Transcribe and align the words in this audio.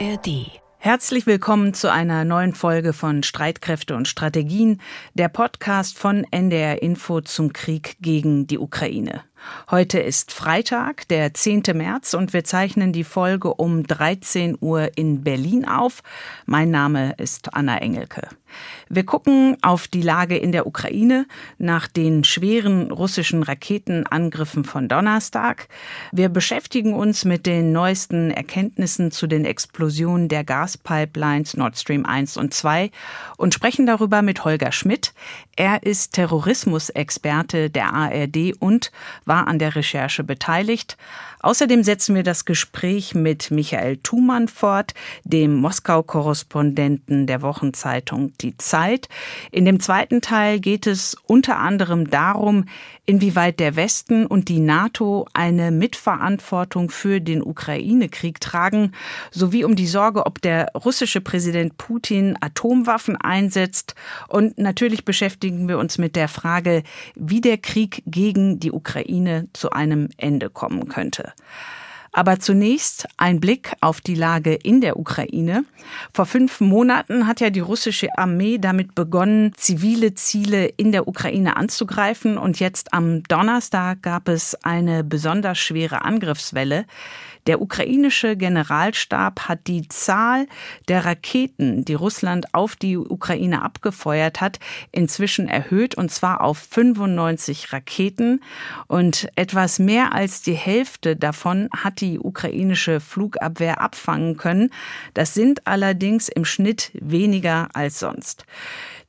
ARD. 0.00 0.60
Herzlich 0.78 1.26
willkommen 1.26 1.72
zu 1.72 1.90
einer 1.90 2.24
neuen 2.24 2.54
Folge 2.54 2.92
von 2.92 3.22
Streitkräfte 3.22 3.94
und 3.94 4.08
Strategien, 4.08 4.80
der 5.14 5.28
Podcast 5.28 5.96
von 5.96 6.26
NDR 6.32 6.82
Info 6.82 7.20
zum 7.20 7.52
Krieg 7.52 7.96
gegen 8.00 8.46
die 8.48 8.58
Ukraine. 8.58 9.22
Heute 9.70 9.98
ist 9.98 10.32
Freitag, 10.32 11.08
der 11.08 11.34
10. 11.34 11.62
März 11.74 12.14
und 12.14 12.32
wir 12.32 12.44
zeichnen 12.44 12.92
die 12.92 13.04
Folge 13.04 13.54
um 13.54 13.86
13 13.86 14.58
Uhr 14.60 14.90
in 14.96 15.22
Berlin 15.22 15.66
auf. 15.66 16.02
Mein 16.46 16.70
Name 16.70 17.14
ist 17.18 17.54
Anna 17.54 17.78
Engelke. 17.78 18.28
Wir 18.88 19.04
gucken 19.04 19.56
auf 19.62 19.88
die 19.88 20.02
Lage 20.02 20.36
in 20.36 20.52
der 20.52 20.66
Ukraine 20.66 21.26
nach 21.58 21.88
den 21.88 22.22
schweren 22.22 22.92
russischen 22.92 23.42
Raketenangriffen 23.42 24.64
von 24.64 24.88
Donnerstag. 24.88 25.68
Wir 26.12 26.28
beschäftigen 26.28 26.94
uns 26.94 27.24
mit 27.24 27.46
den 27.46 27.72
neuesten 27.72 28.30
Erkenntnissen 28.30 29.10
zu 29.10 29.26
den 29.26 29.44
Explosionen 29.44 30.28
der 30.28 30.44
Gaspipelines 30.44 31.56
Nord 31.56 31.76
Stream 31.76 32.06
1 32.06 32.36
und 32.36 32.54
2 32.54 32.90
und 33.36 33.54
sprechen 33.54 33.86
darüber 33.86 34.22
mit 34.22 34.44
Holger 34.44 34.70
Schmidt. 34.70 35.14
Er 35.56 35.82
ist 35.82 36.12
Terrorismusexperte 36.12 37.70
der 37.70 37.92
ARD 37.92 38.54
und 38.58 38.92
war 39.24 39.33
war 39.34 39.48
an 39.48 39.58
der 39.58 39.74
Recherche 39.74 40.22
beteiligt. 40.22 40.96
Außerdem 41.40 41.82
setzen 41.82 42.14
wir 42.14 42.22
das 42.22 42.44
Gespräch 42.44 43.16
mit 43.16 43.50
Michael 43.50 43.96
Thumann 43.96 44.46
fort, 44.46 44.94
dem 45.24 45.56
Moskau-Korrespondenten 45.56 47.26
der 47.26 47.42
Wochenzeitung 47.42 48.32
Die 48.40 48.56
Zeit. 48.58 49.08
In 49.50 49.64
dem 49.64 49.80
zweiten 49.80 50.20
Teil 50.20 50.60
geht 50.60 50.86
es 50.86 51.16
unter 51.26 51.58
anderem 51.58 52.08
darum, 52.08 52.66
inwieweit 53.06 53.60
der 53.60 53.76
Westen 53.76 54.26
und 54.26 54.48
die 54.48 54.60
NATO 54.60 55.26
eine 55.32 55.70
Mitverantwortung 55.70 56.90
für 56.90 57.20
den 57.20 57.42
Ukraine-Krieg 57.42 58.40
tragen, 58.40 58.92
sowie 59.30 59.64
um 59.64 59.76
die 59.76 59.86
Sorge, 59.86 60.26
ob 60.26 60.40
der 60.40 60.72
russische 60.74 61.20
Präsident 61.20 61.76
Putin 61.76 62.36
Atomwaffen 62.40 63.16
einsetzt. 63.16 63.94
Und 64.28 64.58
natürlich 64.58 65.04
beschäftigen 65.04 65.68
wir 65.68 65.78
uns 65.78 65.98
mit 65.98 66.16
der 66.16 66.28
Frage, 66.28 66.82
wie 67.14 67.40
der 67.40 67.58
Krieg 67.58 68.02
gegen 68.06 68.58
die 68.60 68.72
Ukraine 68.72 69.48
zu 69.52 69.70
einem 69.70 70.08
Ende 70.16 70.50
kommen 70.50 70.88
könnte. 70.88 71.32
Aber 72.16 72.38
zunächst 72.38 73.08
ein 73.16 73.40
Blick 73.40 73.72
auf 73.80 74.00
die 74.00 74.14
Lage 74.14 74.54
in 74.54 74.80
der 74.80 75.00
Ukraine. 75.00 75.64
Vor 76.12 76.26
fünf 76.26 76.60
Monaten 76.60 77.26
hat 77.26 77.40
ja 77.40 77.50
die 77.50 77.58
russische 77.58 78.06
Armee 78.16 78.58
damit 78.58 78.94
begonnen, 78.94 79.52
zivile 79.56 80.14
Ziele 80.14 80.66
in 80.66 80.92
der 80.92 81.08
Ukraine 81.08 81.56
anzugreifen. 81.56 82.38
Und 82.38 82.60
jetzt 82.60 82.94
am 82.94 83.24
Donnerstag 83.24 84.02
gab 84.02 84.28
es 84.28 84.54
eine 84.62 85.02
besonders 85.02 85.58
schwere 85.58 86.04
Angriffswelle. 86.04 86.86
Der 87.46 87.60
ukrainische 87.60 88.36
Generalstab 88.36 89.48
hat 89.48 89.66
die 89.66 89.86
Zahl 89.88 90.46
der 90.88 91.04
Raketen, 91.04 91.84
die 91.84 91.94
Russland 91.94 92.54
auf 92.54 92.74
die 92.76 92.96
Ukraine 92.96 93.62
abgefeuert 93.62 94.40
hat, 94.40 94.58
inzwischen 94.92 95.48
erhöht 95.48 95.94
und 95.94 96.10
zwar 96.10 96.40
auf 96.40 96.58
95 96.58 97.72
Raketen 97.72 98.42
und 98.86 99.28
etwas 99.36 99.78
mehr 99.78 100.12
als 100.14 100.42
die 100.42 100.54
Hälfte 100.54 101.16
davon 101.16 101.68
hat 101.76 102.00
die 102.00 102.18
ukrainische 102.18 103.00
Flugabwehr 103.00 103.80
abfangen 103.80 104.36
können. 104.36 104.70
Das 105.12 105.34
sind 105.34 105.66
allerdings 105.66 106.28
im 106.28 106.44
Schnitt 106.44 106.90
weniger 106.94 107.68
als 107.74 107.98
sonst. 107.98 108.46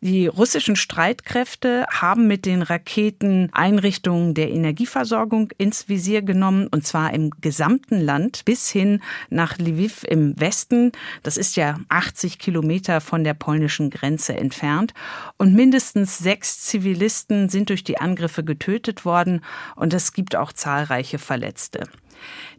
Die 0.05 0.27
russischen 0.27 0.75
Streitkräfte 0.75 1.87
haben 1.89 2.27
mit 2.27 2.45
den 2.45 2.61
Raketen 2.61 3.49
Einrichtungen 3.53 4.35
der 4.35 4.51
Energieversorgung 4.51 5.49
ins 5.57 5.89
Visier 5.89 6.21
genommen, 6.21 6.67
und 6.67 6.85
zwar 6.85 7.11
im 7.11 7.31
gesamten 7.41 8.01
Land 8.01 8.45
bis 8.45 8.69
hin 8.69 9.01
nach 9.31 9.57
Lviv 9.57 10.03
im 10.03 10.39
Westen. 10.39 10.91
Das 11.23 11.37
ist 11.37 11.55
ja 11.55 11.79
80 11.89 12.37
Kilometer 12.37 13.01
von 13.01 13.23
der 13.23 13.33
polnischen 13.33 13.89
Grenze 13.89 14.37
entfernt. 14.37 14.93
Und 15.39 15.55
mindestens 15.55 16.19
sechs 16.19 16.59
Zivilisten 16.61 17.49
sind 17.49 17.69
durch 17.69 17.83
die 17.83 17.97
Angriffe 17.97 18.43
getötet 18.43 19.05
worden, 19.05 19.41
und 19.75 19.91
es 19.91 20.13
gibt 20.13 20.35
auch 20.35 20.53
zahlreiche 20.53 21.17
Verletzte. 21.17 21.89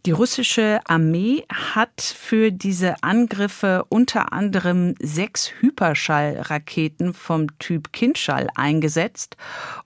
Die 0.06 0.12
russische 0.12 0.78
Armee 0.84 1.44
hat 1.52 2.00
für 2.00 2.52
diese 2.52 3.02
Angriffe 3.02 3.84
unter 3.88 4.32
anderem 4.32 4.94
sechs 5.00 5.50
Hyperschallraketen 5.58 7.12
vom 7.12 7.58
Typ 7.58 7.92
Kindschall 7.92 8.46
eingesetzt. 8.54 9.36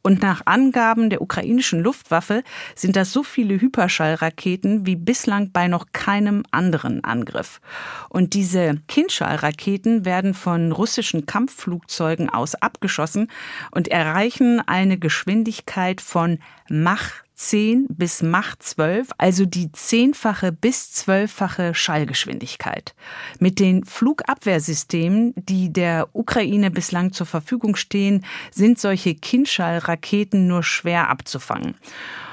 Und 0.03 0.21
nach 0.21 0.43
Angaben 0.45 1.09
der 1.09 1.23
ukrainischen 1.23 1.81
Luftwaffe 1.81 2.43
sind 2.75 2.97
das 2.97 3.15
so 3.15 3.23
viele 3.23 3.59
Hyperschallraketen 3.59 4.85
wie 4.85 4.97
bislang 4.97 5.53
bei 5.53 5.69
noch 5.69 5.87
keinem 5.95 6.43
anderen 6.51 7.03
Angriff. 7.03 7.63
Und 8.11 8.35
diese 8.35 8.75
Kindschallraketen 8.89 10.05
werden 10.05 10.35
von 10.35 10.73
russischen 10.73 11.25
Kampfflugzeugen 11.25 12.29
aus 12.29 12.57
abgeschossen 12.57 13.29
und 13.71 13.89
erreichen 13.89 14.61
eine 14.67 14.99
Geschwindigkeit 14.99 16.03
von 16.03 16.41
Mach 16.69 17.11
10 17.41 17.87
bis 17.89 18.23
Macht 18.23 18.63
12, 18.63 19.09
also 19.17 19.47
die 19.47 19.73
zehnfache 19.73 20.53
bis 20.53 20.93
zwölffache 20.93 21.75
Schallgeschwindigkeit. 21.75 22.95
Mit 23.39 23.59
den 23.61 23.83
Flugabwehrsystemen, 23.87 25.33
die 25.37 25.73
der 25.73 26.09
Ukraine 26.13 26.71
bislang 26.71 27.13
zur 27.13 27.25
Verfügung 27.25 27.77
stehen, 27.77 28.27
sind 28.51 28.79
solche 28.79 29.15
Kindschallraketen 29.15 30.47
nur 30.49 30.63
schwer 30.63 31.09
abzufangen. 31.09 31.77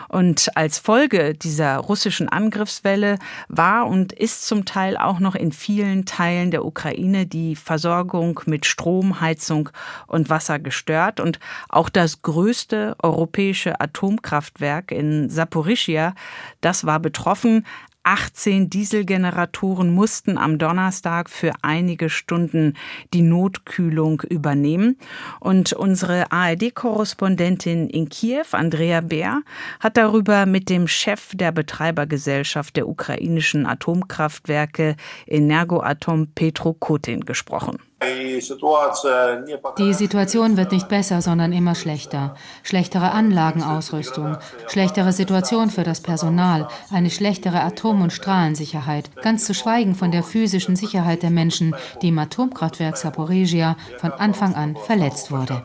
Und 0.09 0.55
als 0.55 0.79
Folge 0.79 1.33
dieser 1.33 1.77
russischen 1.77 2.29
Angriffswelle 2.29 3.19
war 3.47 3.87
und 3.87 4.13
ist 4.13 4.47
zum 4.47 4.65
Teil 4.65 4.97
auch 4.97 5.19
noch 5.19 5.35
in 5.35 5.51
vielen 5.51 6.05
Teilen 6.05 6.51
der 6.51 6.65
Ukraine 6.65 7.25
die 7.25 7.55
Versorgung 7.55 8.39
mit 8.45 8.65
Strom, 8.65 9.21
Heizung 9.21 9.69
und 10.07 10.29
Wasser 10.29 10.59
gestört. 10.59 11.19
Und 11.19 11.39
auch 11.69 11.89
das 11.89 12.21
größte 12.21 12.95
europäische 13.01 13.79
Atomkraftwerk 13.79 14.91
in 14.91 15.29
Saporischia, 15.29 16.13
das 16.61 16.85
war 16.85 16.99
betroffen. 16.99 17.65
18 18.07 18.69
Dieselgeneratoren 18.69 19.93
mussten 19.93 20.37
am 20.37 20.57
Donnerstag 20.59 21.29
für 21.29 21.51
einige 21.61 22.09
Stunden 22.09 22.75
die 23.13 23.21
Notkühlung 23.21 24.21
übernehmen. 24.21 24.97
Und 25.41 25.73
unsere 25.73 26.31
ARD-Korrespondentin 26.31 27.89
in 27.89 28.07
Kiew, 28.07 28.45
Andrea 28.53 29.01
Bär, 29.01 29.41
hat 29.81 29.97
darüber 29.97 30.45
mit 30.45 30.69
dem 30.69 30.87
Chef 30.87 31.35
der 31.35 31.51
Betreibergesellschaft 31.51 32.77
der 32.77 32.87
ukrainischen 32.87 33.65
Atomkraftwerke 33.65 34.95
Energoatom 35.25 36.27
Petro 36.33 36.71
Kotin 36.71 37.25
gesprochen. 37.25 37.77
Die 37.99 39.93
Situation 39.93 40.55
wird 40.55 40.71
nicht 40.71 40.87
besser, 40.87 41.21
sondern 41.21 41.51
immer 41.51 41.73
schlechter. 41.73 42.35
Schlechtere 42.61 43.11
Anlagenausrüstung, 43.11 44.37
schlechtere 44.67 45.11
Situation 45.11 45.71
für 45.71 45.83
das 45.83 46.01
Personal, 46.01 46.67
eine 46.91 47.09
schlechtere 47.09 47.61
Atom- 47.61 48.03
und 48.03 48.13
Strahlensicherheit, 48.13 49.09
ganz 49.23 49.45
zu 49.45 49.55
schweigen 49.55 49.95
von 49.95 50.11
der 50.11 50.21
physischen 50.21 50.75
Sicherheit 50.75 51.23
der 51.23 51.31
Menschen, 51.31 51.75
die 52.03 52.09
im 52.09 52.19
Atomkraftwerk 52.19 52.97
Saporegia 52.97 53.75
von 53.97 54.11
Anfang 54.11 54.53
an 54.53 54.75
verletzt 54.75 55.31
wurde. 55.31 55.63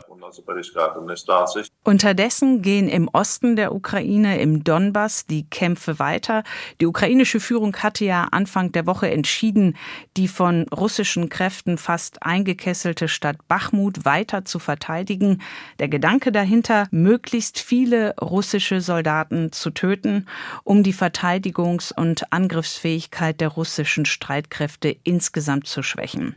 Unterdessen 1.83 2.61
gehen 2.61 2.87
im 2.87 3.09
Osten 3.09 3.55
der 3.55 3.73
Ukraine, 3.75 4.39
im 4.39 4.63
Donbass, 4.63 5.25
die 5.25 5.49
Kämpfe 5.49 5.99
weiter. 5.99 6.43
Die 6.79 6.85
ukrainische 6.85 7.39
Führung 7.39 7.75
hatte 7.77 8.05
ja 8.05 8.27
Anfang 8.31 8.71
der 8.71 8.85
Woche 8.85 9.11
entschieden, 9.11 9.75
die 10.17 10.27
von 10.27 10.67
russischen 10.69 11.29
Kräften 11.29 11.77
fast 11.77 12.23
eingekesselte 12.23 13.07
Stadt 13.07 13.47
Bachmut 13.47 14.05
weiter 14.05 14.45
zu 14.45 14.59
verteidigen. 14.59 15.41
Der 15.79 15.89
Gedanke 15.89 16.31
dahinter, 16.31 16.87
möglichst 16.91 17.59
viele 17.59 18.15
russische 18.21 18.81
Soldaten 18.81 19.51
zu 19.51 19.69
töten, 19.71 20.27
um 20.63 20.83
die 20.83 20.93
Verteidigungs- 20.93 21.93
und 21.93 22.31
Angriffsfähigkeit 22.31 23.41
der 23.41 23.49
russischen 23.49 24.05
Streitkräfte 24.05 24.95
insgesamt 25.03 25.67
zu 25.67 25.83
schwächen. 25.83 26.35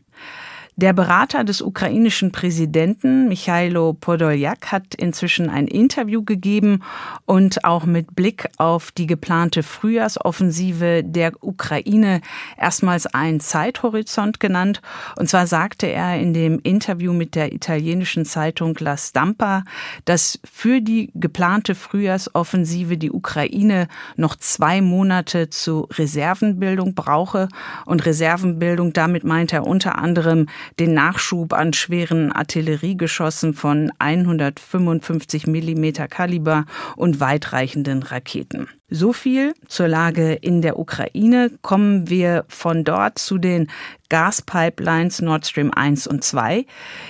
Der 0.78 0.92
Berater 0.92 1.42
des 1.42 1.62
ukrainischen 1.62 2.32
Präsidenten, 2.32 3.28
Michailo 3.28 3.94
Podoljak, 3.94 4.72
hat 4.72 4.94
inzwischen 4.94 5.48
ein 5.48 5.68
Interview 5.68 6.22
gegeben 6.22 6.82
und 7.24 7.64
auch 7.64 7.86
mit 7.86 8.14
Blick 8.14 8.50
auf 8.58 8.90
die 8.90 9.06
geplante 9.06 9.62
Frühjahrsoffensive 9.62 11.02
der 11.02 11.32
Ukraine 11.42 12.20
erstmals 12.58 13.06
einen 13.06 13.40
Zeithorizont 13.40 14.38
genannt. 14.38 14.82
Und 15.18 15.30
zwar 15.30 15.46
sagte 15.46 15.86
er 15.86 16.20
in 16.20 16.34
dem 16.34 16.60
Interview 16.62 17.14
mit 17.14 17.36
der 17.36 17.54
italienischen 17.54 18.26
Zeitung 18.26 18.76
La 18.78 18.98
Stampa, 18.98 19.64
dass 20.04 20.38
für 20.44 20.82
die 20.82 21.10
geplante 21.14 21.74
Frühjahrsoffensive 21.74 22.98
die 22.98 23.12
Ukraine 23.12 23.88
noch 24.16 24.36
zwei 24.36 24.82
Monate 24.82 25.48
zu 25.48 25.88
Reservenbildung 25.94 26.94
brauche. 26.94 27.48
Und 27.86 28.04
Reservenbildung, 28.04 28.92
damit 28.92 29.24
meint 29.24 29.54
er 29.54 29.66
unter 29.66 29.96
anderem 29.96 30.48
den 30.78 30.94
Nachschub 30.94 31.52
an 31.52 31.72
schweren 31.72 32.32
Artilleriegeschossen 32.32 33.54
von 33.54 33.92
155 33.98 35.46
Millimeter 35.46 36.08
Kaliber 36.08 36.66
und 36.96 37.20
weitreichenden 37.20 38.02
Raketen. 38.02 38.68
So 38.88 39.12
viel 39.12 39.54
zur 39.66 39.88
Lage 39.88 40.34
in 40.34 40.62
der 40.62 40.78
Ukraine. 40.78 41.50
Kommen 41.60 42.08
wir 42.08 42.44
von 42.46 42.84
dort 42.84 43.18
zu 43.18 43.36
den 43.36 43.66
Gaspipelines 44.08 45.20
Nord 45.20 45.46
Stream 45.46 45.72
1 45.74 46.06
und 46.06 46.22
2. 46.22 46.64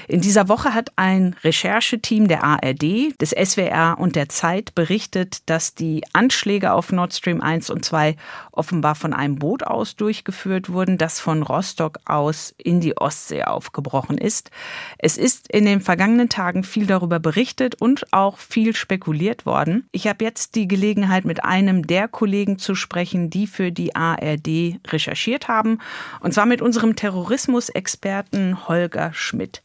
In 0.08 0.20
dieser 0.20 0.49
Woche 0.49 0.73
hat 0.73 0.93
ein 0.96 1.37
Rechercheteam 1.44 2.28
der 2.28 2.43
ARD, 2.43 3.20
des 3.20 3.31
SWR 3.31 3.96
und 3.99 4.17
der 4.17 4.28
Zeit 4.28 4.75
berichtet, 4.75 5.49
dass 5.50 5.75
die 5.75 6.05
Anschläge 6.14 6.73
auf 6.73 6.93
Nord 6.93 7.12
Stream 7.12 7.43
1 7.43 7.69
und 7.69 7.84
2 7.84 8.17
offenbar 8.52 8.94
von 8.94 9.12
einem 9.12 9.37
Boot 9.37 9.62
aus 9.62 9.96
durchgeführt 9.96 10.70
wurden, 10.70 10.96
das 10.96 11.20
von 11.20 11.43
Rostock 11.43 11.99
aus 12.06 12.55
in 12.56 12.81
die 12.81 12.96
Ostsee 12.96 13.44
aufgebrochen 13.44 14.17
ist. 14.17 14.50
Es 14.96 15.19
ist 15.19 15.52
in 15.52 15.67
den 15.67 15.81
vergangenen 15.81 16.31
Tagen 16.31 16.64
viel 16.64 16.87
darüber 16.87 17.20
berichtet 17.20 17.75
und 17.81 18.12
auch 18.12 18.38
viel 18.38 18.75
spekuliert 18.75 19.44
worden. 19.44 19.87
Ich 19.93 20.06
habe 20.08 20.25
jetzt 20.25 20.55
die 20.55 20.69
Gelegenheit, 20.69 21.26
mit 21.26 21.44
einem 21.44 21.65
der 21.82 22.08
Kollegen 22.08 22.58
zu 22.58 22.74
sprechen, 22.74 23.28
die 23.28 23.46
für 23.46 23.70
die 23.70 23.94
ARD 23.94 24.78
recherchiert 24.88 25.48
haben, 25.48 25.78
und 26.20 26.32
zwar 26.32 26.46
mit 26.46 26.62
unserem 26.62 26.86
unserem 26.86 26.94
Terrorismusexperten 26.94 28.68
Holger 28.68 29.12
Schmidt. 29.12 29.62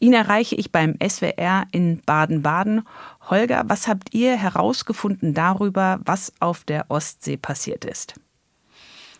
Ihn 0.00 0.12
erreiche 0.12 0.56
ich 0.56 0.72
beim 0.72 0.96
SWR 1.00 1.66
in 1.72 2.02
Baden-Baden. 2.04 2.82
Holger, 3.30 3.62
was 3.66 3.88
habt 3.88 4.12
ihr 4.12 4.36
herausgefunden 4.36 5.34
darüber, 5.34 6.00
was 6.04 6.32
auf 6.40 6.64
der 6.64 6.86
Ostsee 6.90 7.36
passiert 7.36 7.84
ist? 7.84 8.14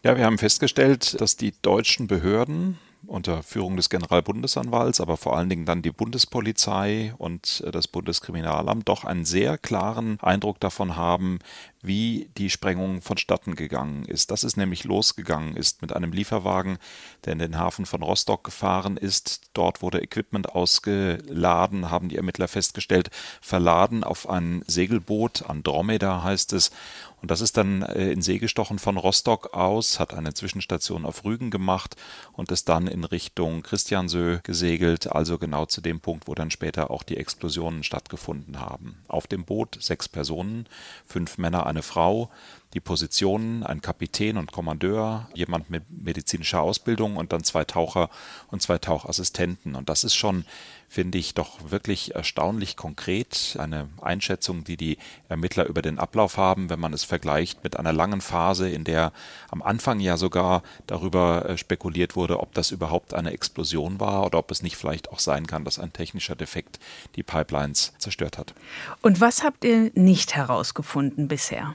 Ja, 0.03 0.17
wir 0.17 0.25
haben 0.25 0.39
festgestellt, 0.39 1.21
dass 1.21 1.37
die 1.37 1.55
deutschen 1.63 2.07
Behörden 2.07 2.79
unter 3.09 3.43
Führung 3.43 3.77
des 3.77 3.91
Generalbundesanwalts, 3.91 5.01
aber 5.01 5.17
vor 5.17 5.37
allen 5.37 5.49
Dingen 5.49 5.65
dann 5.65 5.83
die 5.83 5.91
Bundespolizei 5.91 7.15
und 7.19 7.63
äh, 7.67 7.71
das 7.71 7.89
Bundeskriminalamt 7.89 8.89
doch 8.89 9.05
einen 9.05 9.25
sehr 9.25 9.59
klaren 9.59 10.19
Eindruck 10.21 10.61
davon 10.61 10.97
haben, 10.97 11.39
wie 11.81 12.31
die 12.37 12.51
Sprengung 12.51 13.01
vonstatten 13.03 13.55
gegangen 13.55 14.05
ist. 14.05 14.31
Dass 14.31 14.43
es 14.43 14.57
nämlich 14.57 14.85
losgegangen 14.85 15.57
ist 15.57 15.81
mit 15.83 15.95
einem 15.95 16.13
Lieferwagen, 16.13 16.79
der 17.25 17.35
in 17.35 17.39
den 17.39 17.59
Hafen 17.59 17.87
von 17.87 18.03
Rostock 18.03 18.45
gefahren 18.45 18.97
ist. 18.97 19.51
Dort 19.55 19.83
wurde 19.83 20.03
Equipment 20.03 20.51
ausgeladen, 20.51 21.91
haben 21.91 22.09
die 22.09 22.17
Ermittler 22.17 22.49
festgestellt, 22.49 23.11
verladen 23.41 24.05
auf 24.05 24.29
ein 24.29 24.63
Segelboot, 24.67 25.49
Andromeda 25.49 26.23
heißt 26.23 26.53
es, 26.53 26.71
und 27.21 27.31
das 27.31 27.41
ist 27.41 27.57
dann 27.57 27.83
äh, 27.83 28.11
in 28.13 28.23
See 28.23 28.39
gestochen 28.39 28.79
von 28.79 28.97
Rostock 28.97 29.55
aus, 29.55 29.99
hat 29.99 30.15
eine 30.15 30.35
Zwischenstation 30.35 31.05
auf 31.05 31.25
Rügen 31.25 31.51
gemacht 31.51 31.97
und 32.33 32.53
ist 32.53 32.69
dann 32.69 32.87
in 32.87 33.05
Richtung 33.05 33.63
Christiansö 33.63 34.39
gesegelt, 34.43 35.11
also 35.11 35.39
genau 35.39 35.67
zu 35.67 35.81
dem 35.81 36.01
Punkt, 36.01 36.29
wo 36.29 36.35
dann 36.35 36.51
später 36.51 36.91
auch 36.91 37.03
die 37.03 37.17
Explosionen 37.17 37.83
stattgefunden 37.83 38.61
haben. 38.61 38.99
Auf 39.09 39.27
dem 39.27 39.45
Boot 39.45 39.79
sechs 39.81 40.09
Personen, 40.09 40.67
fünf 41.07 41.39
Männer, 41.39 41.67
eine 41.67 41.83
Frau, 41.83 42.31
die 42.75 42.81
Positionen, 42.81 43.63
ein 43.63 43.81
Kapitän 43.81 44.37
und 44.37 44.53
Kommandeur, 44.53 45.29
jemand 45.35 45.71
mit 45.71 45.85
medizinischer 45.91 46.61
Ausbildung 46.61 47.17
und 47.17 47.33
dann 47.33 47.45
zwei 47.45 47.65
Taucher 47.65 48.11
und 48.51 48.63
zwei 48.63 48.79
Tauchassistenten. 48.79 49.75
Und 49.75 49.89
das 49.89 50.05
ist 50.05 50.15
schon 50.15 50.45
finde 50.89 51.19
ich 51.19 51.35
doch 51.35 51.71
wirklich 51.71 52.15
erstaunlich 52.15 52.77
konkret. 52.77 53.57
Eine 53.61 53.89
Einschätzung, 54.01 54.65
die 54.65 54.77
die 54.77 54.97
Ermittler 55.29 55.67
über 55.67 55.83
den 55.83 55.99
Ablauf 55.99 56.39
haben, 56.39 56.71
wenn 56.71 56.81
man 56.81 56.95
es 56.95 57.05
vergleicht 57.05 57.63
mit 57.63 57.79
einer 57.79 57.93
langen 57.93 58.23
Phase, 58.23 58.71
in 58.71 58.85
der 58.85 59.13
am 59.51 59.63
Anfang 59.63 60.01
ja 60.01 60.17
sogar 60.17 60.63
darüber 60.87 61.49
äh, 61.49 61.59
spekuliert 61.59 62.17
wurde, 62.17 62.41
ob 62.41 62.55
das 62.55 62.71
überhaupt 62.71 63.13
eine 63.13 63.33
Explosion 63.33 64.01
war 64.01 64.25
oder 64.25 64.39
ob 64.39 64.51
es 64.51 64.63
nicht 64.63 64.77
vielleicht 64.77 65.11
auch 65.11 65.19
sein 65.19 65.47
kann, 65.47 65.65
dass 65.65 65.79
ein 65.79 65.93
technischer 65.93 66.35
Defekt 66.35 66.81
die 67.17 67.23
Pipelines 67.23 67.93
zerstört 67.99 68.39
hat. 68.39 68.55
Und 69.03 69.21
was 69.21 69.43
habt 69.45 69.65
ihr 69.65 69.91
nicht 69.95 70.35
herausgefunden 70.35 71.29
bisher? 71.29 71.75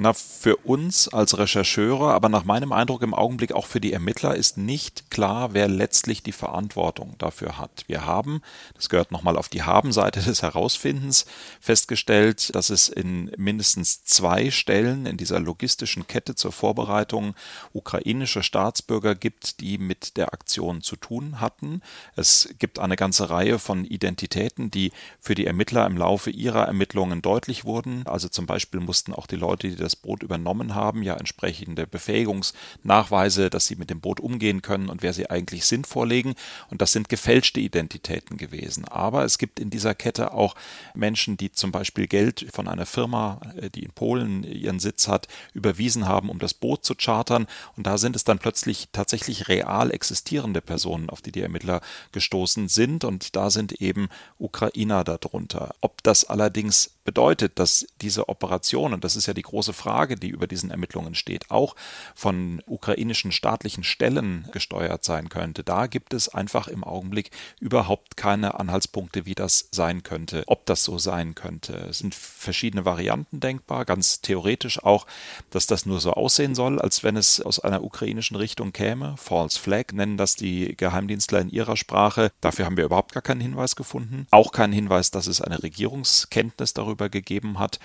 Na, 0.00 0.12
für 0.12 0.54
uns 0.58 1.08
als 1.08 1.38
Rechercheure, 1.38 2.12
aber 2.12 2.28
nach 2.28 2.44
meinem 2.44 2.70
Eindruck 2.70 3.02
im 3.02 3.14
Augenblick 3.14 3.50
auch 3.50 3.66
für 3.66 3.80
die 3.80 3.92
Ermittler 3.92 4.36
ist 4.36 4.56
nicht 4.56 5.10
klar, 5.10 5.54
wer 5.54 5.66
letztlich 5.66 6.22
die 6.22 6.30
Verantwortung 6.30 7.16
dafür 7.18 7.58
hat. 7.58 7.82
Wir 7.88 8.06
haben, 8.06 8.40
das 8.74 8.90
gehört 8.90 9.10
nochmal 9.10 9.36
auf 9.36 9.48
die 9.48 9.64
Habenseite 9.64 10.20
des 10.24 10.42
Herausfindens, 10.42 11.26
festgestellt, 11.60 12.54
dass 12.54 12.70
es 12.70 12.88
in 12.88 13.32
mindestens 13.36 14.04
zwei 14.04 14.52
Stellen 14.52 15.04
in 15.04 15.16
dieser 15.16 15.40
logistischen 15.40 16.06
Kette 16.06 16.36
zur 16.36 16.52
Vorbereitung 16.52 17.34
ukrainische 17.72 18.44
Staatsbürger 18.44 19.16
gibt, 19.16 19.58
die 19.58 19.78
mit 19.78 20.16
der 20.16 20.32
Aktion 20.32 20.80
zu 20.80 20.94
tun 20.94 21.40
hatten. 21.40 21.82
Es 22.14 22.54
gibt 22.60 22.78
eine 22.78 22.94
ganze 22.94 23.30
Reihe 23.30 23.58
von 23.58 23.84
Identitäten, 23.84 24.70
die 24.70 24.92
für 25.18 25.34
die 25.34 25.46
Ermittler 25.46 25.86
im 25.86 25.96
Laufe 25.96 26.30
ihrer 26.30 26.66
Ermittlungen 26.66 27.20
deutlich 27.20 27.64
wurden. 27.64 28.06
Also 28.06 28.28
zum 28.28 28.46
Beispiel 28.46 28.78
mussten 28.78 29.12
auch 29.12 29.26
die 29.26 29.34
Leute, 29.34 29.66
die 29.66 29.87
das 29.87 29.87
das 29.88 29.96
Boot 29.96 30.22
übernommen 30.22 30.74
haben, 30.74 31.02
ja 31.02 31.16
entsprechende 31.16 31.86
Befähigungsnachweise, 31.86 33.48
dass 33.48 33.66
sie 33.66 33.76
mit 33.76 33.88
dem 33.88 34.00
Boot 34.00 34.20
umgehen 34.20 34.60
können 34.60 34.90
und 34.90 35.02
wer 35.02 35.14
sie 35.14 35.30
eigentlich 35.30 35.64
sind, 35.64 35.86
vorlegen. 35.86 36.34
Und 36.70 36.82
das 36.82 36.92
sind 36.92 37.08
gefälschte 37.08 37.60
Identitäten 37.60 38.36
gewesen. 38.36 38.84
Aber 38.86 39.24
es 39.24 39.38
gibt 39.38 39.58
in 39.58 39.70
dieser 39.70 39.94
Kette 39.94 40.34
auch 40.34 40.54
Menschen, 40.94 41.38
die 41.38 41.50
zum 41.52 41.72
Beispiel 41.72 42.06
Geld 42.06 42.46
von 42.52 42.68
einer 42.68 42.84
Firma, 42.84 43.40
äh, 43.56 43.70
die 43.70 43.82
in 43.82 43.92
Polen 43.92 44.44
ihren 44.44 44.78
Sitz 44.78 45.08
hat, 45.08 45.26
überwiesen 45.54 46.06
haben, 46.06 46.28
um 46.28 46.38
das 46.38 46.52
Boot 46.52 46.84
zu 46.84 46.94
chartern. 46.94 47.46
Und 47.76 47.86
da 47.86 47.96
sind 47.96 48.14
es 48.14 48.24
dann 48.24 48.38
plötzlich 48.38 48.88
tatsächlich 48.92 49.48
real 49.48 49.90
existierende 49.90 50.60
Personen, 50.60 51.08
auf 51.08 51.22
die 51.22 51.32
die 51.32 51.40
Ermittler 51.40 51.80
gestoßen 52.12 52.68
sind. 52.68 53.04
Und 53.04 53.36
da 53.36 53.48
sind 53.48 53.72
eben 53.80 54.08
Ukrainer 54.38 55.02
darunter. 55.04 55.74
Ob 55.80 56.02
das 56.02 56.26
allerdings 56.26 56.90
bedeutet, 57.08 57.58
dass 57.58 57.86
diese 58.02 58.28
Operation, 58.28 58.92
und 58.92 59.02
das 59.02 59.16
ist 59.16 59.24
ja 59.24 59.32
die 59.32 59.40
große 59.40 59.72
Frage, 59.78 60.16
die 60.16 60.28
über 60.28 60.46
diesen 60.46 60.70
Ermittlungen 60.70 61.14
steht, 61.14 61.50
auch 61.50 61.74
von 62.14 62.62
ukrainischen 62.66 63.32
staatlichen 63.32 63.84
Stellen 63.84 64.48
gesteuert 64.52 65.04
sein 65.04 65.28
könnte. 65.28 65.64
Da 65.64 65.86
gibt 65.86 66.12
es 66.12 66.28
einfach 66.28 66.68
im 66.68 66.84
Augenblick 66.84 67.30
überhaupt 67.60 68.16
keine 68.16 68.58
Anhaltspunkte, 68.58 69.24
wie 69.24 69.34
das 69.34 69.68
sein 69.70 70.02
könnte, 70.02 70.42
ob 70.46 70.66
das 70.66 70.84
so 70.84 70.98
sein 70.98 71.34
könnte. 71.34 71.74
Es 71.88 71.98
sind 71.98 72.14
verschiedene 72.14 72.84
Varianten 72.84 73.40
denkbar, 73.40 73.84
ganz 73.84 74.20
theoretisch 74.20 74.82
auch, 74.82 75.06
dass 75.50 75.66
das 75.66 75.86
nur 75.86 76.00
so 76.00 76.12
aussehen 76.12 76.54
soll, 76.54 76.80
als 76.80 77.04
wenn 77.04 77.16
es 77.16 77.40
aus 77.40 77.60
einer 77.60 77.82
ukrainischen 77.82 78.36
Richtung 78.36 78.72
käme. 78.72 79.14
False 79.16 79.58
Flag 79.58 79.92
nennen 79.92 80.16
das 80.16 80.34
die 80.34 80.76
Geheimdienstler 80.76 81.40
in 81.40 81.50
ihrer 81.50 81.76
Sprache. 81.76 82.30
Dafür 82.40 82.66
haben 82.66 82.76
wir 82.76 82.84
überhaupt 82.84 83.12
gar 83.12 83.22
keinen 83.22 83.40
Hinweis 83.40 83.76
gefunden. 83.76 84.26
Auch 84.30 84.52
keinen 84.52 84.72
Hinweis, 84.72 85.10
dass 85.10 85.26
es 85.26 85.40
eine 85.40 85.62
Regierungskenntnis 85.62 86.74
darüber 86.74 87.08
gegeben 87.08 87.58
hat. 87.58 87.78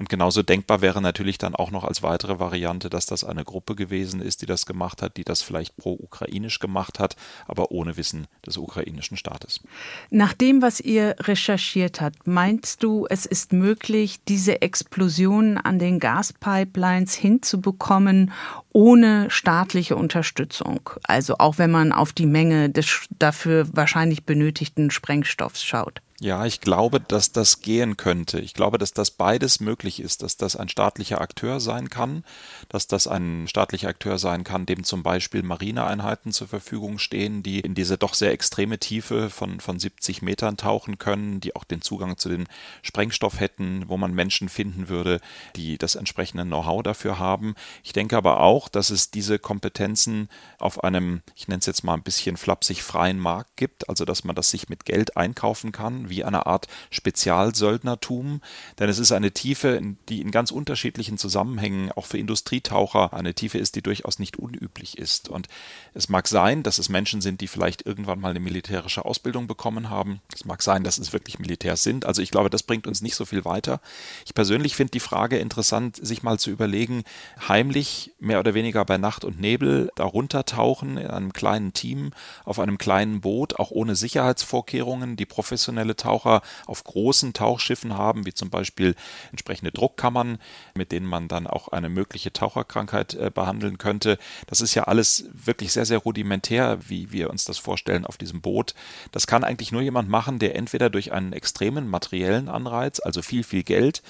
Und 0.00 0.08
genauso 0.08 0.42
denkbar 0.42 0.80
wäre 0.80 1.02
natürlich 1.02 1.36
dann 1.36 1.54
auch 1.54 1.70
noch 1.70 1.84
als 1.84 2.02
weitere 2.02 2.38
Variante, 2.38 2.88
dass 2.88 3.04
das 3.04 3.22
eine 3.22 3.44
Gruppe 3.44 3.74
gewesen 3.74 4.22
ist, 4.22 4.40
die 4.40 4.46
das 4.46 4.64
gemacht 4.64 5.02
hat, 5.02 5.18
die 5.18 5.24
das 5.24 5.42
vielleicht 5.42 5.76
pro-ukrainisch 5.76 6.58
gemacht 6.58 6.98
hat, 6.98 7.16
aber 7.46 7.70
ohne 7.70 7.98
Wissen 7.98 8.26
des 8.46 8.56
ukrainischen 8.56 9.18
Staates. 9.18 9.60
Nach 10.08 10.32
dem, 10.32 10.62
was 10.62 10.80
ihr 10.80 11.16
recherchiert 11.20 12.00
habt, 12.00 12.26
meinst 12.26 12.82
du, 12.82 13.06
es 13.10 13.26
ist 13.26 13.52
möglich, 13.52 14.24
diese 14.26 14.62
Explosionen 14.62 15.58
an 15.58 15.78
den 15.78 16.00
Gaspipelines 16.00 17.12
hinzubekommen, 17.12 18.32
ohne 18.72 19.30
staatliche 19.30 19.96
Unterstützung? 19.96 20.88
Also 21.02 21.34
auch 21.36 21.58
wenn 21.58 21.70
man 21.70 21.92
auf 21.92 22.14
die 22.14 22.24
Menge 22.24 22.70
des 22.70 23.06
dafür 23.18 23.68
wahrscheinlich 23.74 24.24
benötigten 24.24 24.90
Sprengstoffs 24.90 25.62
schaut. 25.62 26.00
Ja, 26.22 26.44
ich 26.44 26.60
glaube, 26.60 27.00
dass 27.00 27.32
das 27.32 27.62
gehen 27.62 27.96
könnte. 27.96 28.40
Ich 28.40 28.52
glaube, 28.52 28.76
dass 28.76 28.92
das 28.92 29.10
beides 29.10 29.58
möglich 29.58 30.00
ist, 30.00 30.22
dass 30.22 30.36
das 30.36 30.54
ein 30.54 30.68
staatlicher 30.68 31.18
Akteur 31.18 31.60
sein 31.60 31.88
kann, 31.88 32.24
dass 32.68 32.86
das 32.86 33.06
ein 33.06 33.48
staatlicher 33.48 33.88
Akteur 33.88 34.18
sein 34.18 34.44
kann, 34.44 34.66
dem 34.66 34.84
zum 34.84 35.02
Beispiel 35.02 35.42
Marineeinheiten 35.42 36.32
zur 36.32 36.46
Verfügung 36.46 36.98
stehen, 36.98 37.42
die 37.42 37.60
in 37.60 37.74
diese 37.74 37.96
doch 37.96 38.12
sehr 38.12 38.32
extreme 38.32 38.78
Tiefe 38.78 39.30
von, 39.30 39.60
von 39.60 39.78
70 39.80 40.20
Metern 40.20 40.58
tauchen 40.58 40.98
können, 40.98 41.40
die 41.40 41.56
auch 41.56 41.64
den 41.64 41.80
Zugang 41.80 42.18
zu 42.18 42.28
den 42.28 42.48
Sprengstoff 42.82 43.40
hätten, 43.40 43.88
wo 43.88 43.96
man 43.96 44.12
Menschen 44.12 44.50
finden 44.50 44.90
würde, 44.90 45.22
die 45.56 45.78
das 45.78 45.94
entsprechende 45.94 46.44
Know-how 46.44 46.82
dafür 46.82 47.18
haben. 47.18 47.54
Ich 47.82 47.94
denke 47.94 48.18
aber 48.18 48.40
auch, 48.40 48.68
dass 48.68 48.90
es 48.90 49.10
diese 49.10 49.38
Kompetenzen 49.38 50.28
auf 50.58 50.84
einem, 50.84 51.22
ich 51.34 51.48
nenne 51.48 51.60
es 51.60 51.66
jetzt 51.66 51.82
mal 51.82 51.94
ein 51.94 52.02
bisschen 52.02 52.36
flapsig, 52.36 52.82
freien 52.82 53.18
Markt 53.18 53.56
gibt, 53.56 53.88
also 53.88 54.04
dass 54.04 54.22
man 54.22 54.36
das 54.36 54.50
sich 54.50 54.68
mit 54.68 54.84
Geld 54.84 55.16
einkaufen 55.16 55.72
kann 55.72 56.09
wie 56.10 56.24
eine 56.24 56.46
Art 56.46 56.66
Spezialsöldnertum, 56.90 58.42
denn 58.78 58.88
es 58.88 58.98
ist 58.98 59.12
eine 59.12 59.30
Tiefe, 59.32 59.80
die 60.08 60.20
in 60.20 60.30
ganz 60.30 60.50
unterschiedlichen 60.50 61.16
Zusammenhängen 61.16 61.90
auch 61.92 62.06
für 62.06 62.18
Industrietaucher 62.18 63.14
eine 63.14 63.34
Tiefe 63.34 63.58
ist, 63.58 63.76
die 63.76 63.82
durchaus 63.82 64.18
nicht 64.18 64.38
unüblich 64.38 64.98
ist. 64.98 65.28
Und 65.28 65.48
es 65.94 66.08
mag 66.08 66.28
sein, 66.28 66.62
dass 66.62 66.78
es 66.78 66.88
Menschen 66.88 67.20
sind, 67.20 67.40
die 67.40 67.48
vielleicht 67.48 67.86
irgendwann 67.86 68.20
mal 68.20 68.30
eine 68.30 68.40
militärische 68.40 69.04
Ausbildung 69.04 69.46
bekommen 69.46 69.88
haben. 69.88 70.20
Es 70.34 70.44
mag 70.44 70.62
sein, 70.62 70.84
dass 70.84 70.98
es 70.98 71.12
wirklich 71.12 71.38
Militärs 71.38 71.82
sind. 71.82 72.04
Also 72.04 72.20
ich 72.22 72.30
glaube, 72.30 72.50
das 72.50 72.62
bringt 72.62 72.86
uns 72.86 73.00
nicht 73.00 73.14
so 73.14 73.24
viel 73.24 73.44
weiter. 73.44 73.80
Ich 74.26 74.34
persönlich 74.34 74.76
finde 74.76 74.90
die 74.90 75.00
Frage 75.00 75.38
interessant, 75.38 75.96
sich 75.96 76.22
mal 76.22 76.38
zu 76.38 76.50
überlegen, 76.50 77.04
heimlich 77.48 78.12
mehr 78.18 78.40
oder 78.40 78.54
weniger 78.54 78.84
bei 78.84 78.98
Nacht 78.98 79.24
und 79.24 79.40
Nebel 79.40 79.90
darunter 79.94 80.44
tauchen 80.44 80.96
in 80.96 81.08
einem 81.08 81.32
kleinen 81.32 81.72
Team 81.72 82.10
auf 82.44 82.58
einem 82.58 82.78
kleinen 82.78 83.20
Boot, 83.20 83.58
auch 83.58 83.70
ohne 83.70 83.96
Sicherheitsvorkehrungen, 83.96 85.16
die 85.16 85.26
professionelle 85.26 85.96
Taucher 86.00 86.42
auf 86.66 86.84
großen 86.84 87.32
Tauchschiffen 87.32 87.96
haben, 87.96 88.26
wie 88.26 88.34
zum 88.34 88.50
Beispiel 88.50 88.94
entsprechende 89.30 89.70
Druckkammern, 89.70 90.38
mit 90.74 90.92
denen 90.92 91.06
man 91.06 91.28
dann 91.28 91.46
auch 91.46 91.68
eine 91.68 91.88
mögliche 91.88 92.32
Taucherkrankheit 92.32 93.14
äh, 93.14 93.30
behandeln 93.32 93.78
könnte. 93.78 94.18
Das 94.46 94.60
ist 94.60 94.74
ja 94.74 94.84
alles 94.84 95.26
wirklich 95.32 95.72
sehr, 95.72 95.86
sehr 95.86 95.98
rudimentär, 95.98 96.78
wie 96.88 97.12
wir 97.12 97.30
uns 97.30 97.44
das 97.44 97.58
vorstellen 97.58 98.04
auf 98.04 98.16
diesem 98.16 98.40
Boot. 98.40 98.74
Das 99.12 99.26
kann 99.26 99.44
eigentlich 99.44 99.72
nur 99.72 99.82
jemand 99.82 100.08
machen, 100.08 100.38
der 100.38 100.56
entweder 100.56 100.90
durch 100.90 101.12
einen 101.12 101.32
extremen 101.32 101.88
materiellen 101.88 102.48
Anreiz, 102.48 103.00
also 103.00 103.22
viel, 103.22 103.44
viel 103.44 103.62
Geld, 103.62 104.02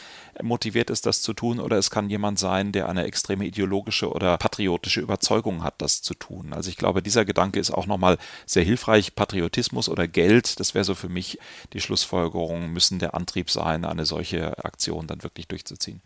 motiviert 0.42 0.90
ist, 0.90 1.06
das 1.06 1.22
zu 1.22 1.32
tun, 1.32 1.60
oder 1.60 1.78
es 1.78 1.90
kann 1.90 2.10
jemand 2.10 2.38
sein, 2.38 2.72
der 2.72 2.88
eine 2.88 3.04
extreme 3.04 3.44
ideologische 3.44 4.10
oder 4.10 4.36
patriotische 4.38 5.00
Überzeugung 5.00 5.62
hat, 5.64 5.74
das 5.78 6.02
zu 6.02 6.14
tun. 6.14 6.52
Also 6.52 6.70
ich 6.70 6.76
glaube, 6.76 7.02
dieser 7.02 7.24
Gedanke 7.24 7.60
ist 7.60 7.70
auch 7.70 7.86
nochmal 7.86 8.18
sehr 8.46 8.64
hilfreich. 8.64 9.14
Patriotismus 9.14 9.88
oder 9.88 10.08
Geld, 10.08 10.60
das 10.60 10.74
wäre 10.74 10.84
so 10.84 10.94
für 10.94 11.08
mich 11.08 11.38
die 11.72 11.80
Schlussfolgerung, 11.80 12.72
müssen 12.72 12.98
der 12.98 13.14
Antrieb 13.14 13.50
sein, 13.50 13.84
eine 13.84 14.06
solche 14.06 14.64
Aktion 14.64 15.06
dann 15.06 15.22
wirklich 15.22 15.48
durchzuziehen. 15.48 16.00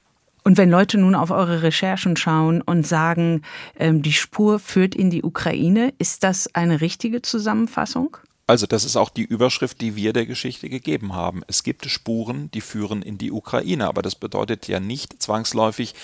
Und 0.44 0.58
wenn 0.58 0.70
Leute 0.70 0.98
nun 0.98 1.14
auf 1.14 1.30
eure 1.30 1.62
Recherchen 1.62 2.16
schauen 2.16 2.60
und 2.60 2.86
sagen, 2.86 3.42
ähm, 3.78 4.02
die 4.02 4.12
Spur 4.12 4.58
führt 4.58 4.94
in 4.94 5.08
die 5.08 5.22
Ukraine, 5.22 5.94
ist 5.98 6.22
das 6.22 6.54
eine 6.54 6.82
richtige 6.82 7.22
Zusammenfassung? 7.22 8.18
Also 8.46 8.66
das 8.66 8.84
ist 8.84 8.96
auch 8.96 9.08
die 9.08 9.22
Überschrift, 9.22 9.80
die 9.80 9.96
wir 9.96 10.12
der 10.12 10.26
Geschichte 10.26 10.68
gegeben 10.68 11.14
haben. 11.14 11.40
Es 11.46 11.62
gibt 11.62 11.86
Spuren, 11.86 12.50
die 12.50 12.60
führen 12.60 13.00
in 13.00 13.16
die 13.16 13.32
Ukraine, 13.32 13.88
aber 13.88 14.02
das 14.02 14.14
bedeutet 14.14 14.68
ja 14.68 14.80
nicht 14.80 15.22
zwangsläufig, 15.22 15.94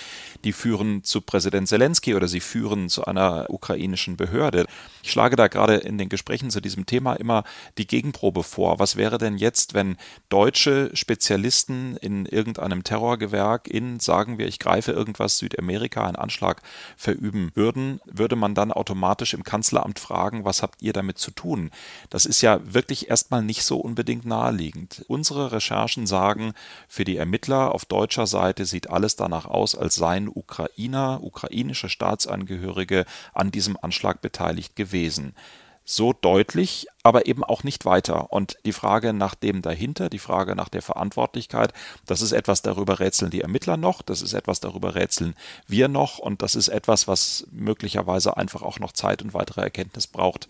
die 0.43 0.51
führen 0.51 1.03
zu 1.03 1.21
Präsident 1.21 1.67
Zelensky 1.67 2.15
oder 2.15 2.27
sie 2.27 2.39
führen 2.39 2.89
zu 2.89 3.05
einer 3.05 3.45
ukrainischen 3.49 4.17
Behörde. 4.17 4.65
Ich 5.03 5.11
schlage 5.11 5.35
da 5.35 5.49
gerade 5.49 5.75
in 5.75 5.99
den 5.99 6.09
Gesprächen 6.09 6.49
zu 6.49 6.61
diesem 6.61 6.87
Thema 6.87 7.13
immer 7.13 7.43
die 7.77 7.85
Gegenprobe 7.85 8.41
vor. 8.41 8.79
Was 8.79 8.95
wäre 8.95 9.19
denn 9.19 9.37
jetzt, 9.37 9.75
wenn 9.75 9.97
deutsche 10.29 10.89
Spezialisten 10.95 11.95
in 11.97 12.25
irgendeinem 12.25 12.83
Terrorgewerk 12.83 13.67
in, 13.67 13.99
sagen 13.99 14.39
wir, 14.39 14.47
ich 14.47 14.57
greife 14.57 14.93
irgendwas 14.93 15.37
Südamerika, 15.37 16.07
einen 16.07 16.15
Anschlag 16.15 16.63
verüben 16.97 17.51
würden, 17.53 18.01
würde 18.05 18.35
man 18.35 18.55
dann 18.55 18.71
automatisch 18.71 19.35
im 19.35 19.43
Kanzleramt 19.43 19.99
fragen, 19.99 20.43
was 20.43 20.63
habt 20.63 20.81
ihr 20.81 20.93
damit 20.93 21.19
zu 21.19 21.29
tun? 21.29 21.69
Das 22.09 22.30
ist 22.31 22.41
ja 22.41 22.59
wirklich 22.63 23.09
erstmal 23.09 23.43
nicht 23.43 23.63
so 23.63 23.77
unbedingt 23.77 24.25
naheliegend. 24.25 25.03
Unsere 25.07 25.51
Recherchen 25.51 26.07
sagen, 26.07 26.53
für 26.87 27.03
die 27.03 27.17
Ermittler 27.17 27.75
auf 27.75 27.83
deutscher 27.85 28.25
Seite 28.25 28.65
sieht 28.65 28.89
alles 28.89 29.17
danach 29.17 29.45
aus, 29.45 29.75
als 29.75 29.95
seien 29.95 30.29
Ukrainer, 30.29 31.19
ukrainische 31.21 31.89
Staatsangehörige 31.89 33.05
an 33.33 33.51
diesem 33.51 33.77
Anschlag 33.81 34.21
beteiligt 34.21 34.77
gewesen 34.77 35.35
so 35.83 36.13
deutlich, 36.13 36.87
aber 37.03 37.25
eben 37.25 37.43
auch 37.43 37.63
nicht 37.63 37.85
weiter. 37.85 38.31
Und 38.31 38.57
die 38.65 38.71
Frage 38.71 39.13
nach 39.13 39.35
dem 39.35 39.61
dahinter, 39.61 40.09
die 40.09 40.19
Frage 40.19 40.55
nach 40.55 40.69
der 40.69 40.81
Verantwortlichkeit, 40.81 41.73
das 42.05 42.21
ist 42.21 42.31
etwas, 42.31 42.61
darüber 42.61 42.99
rätseln 42.99 43.31
die 43.31 43.41
Ermittler 43.41 43.77
noch, 43.77 44.01
das 44.01 44.21
ist 44.21 44.33
etwas, 44.33 44.59
darüber 44.59 44.95
rätseln 44.95 45.35
wir 45.67 45.87
noch 45.87 46.19
und 46.19 46.41
das 46.43 46.55
ist 46.55 46.69
etwas, 46.69 47.07
was 47.07 47.47
möglicherweise 47.51 48.37
einfach 48.37 48.61
auch 48.61 48.79
noch 48.79 48.93
Zeit 48.93 49.21
und 49.21 49.33
weitere 49.33 49.61
Erkenntnis 49.61 50.07
braucht, 50.07 50.47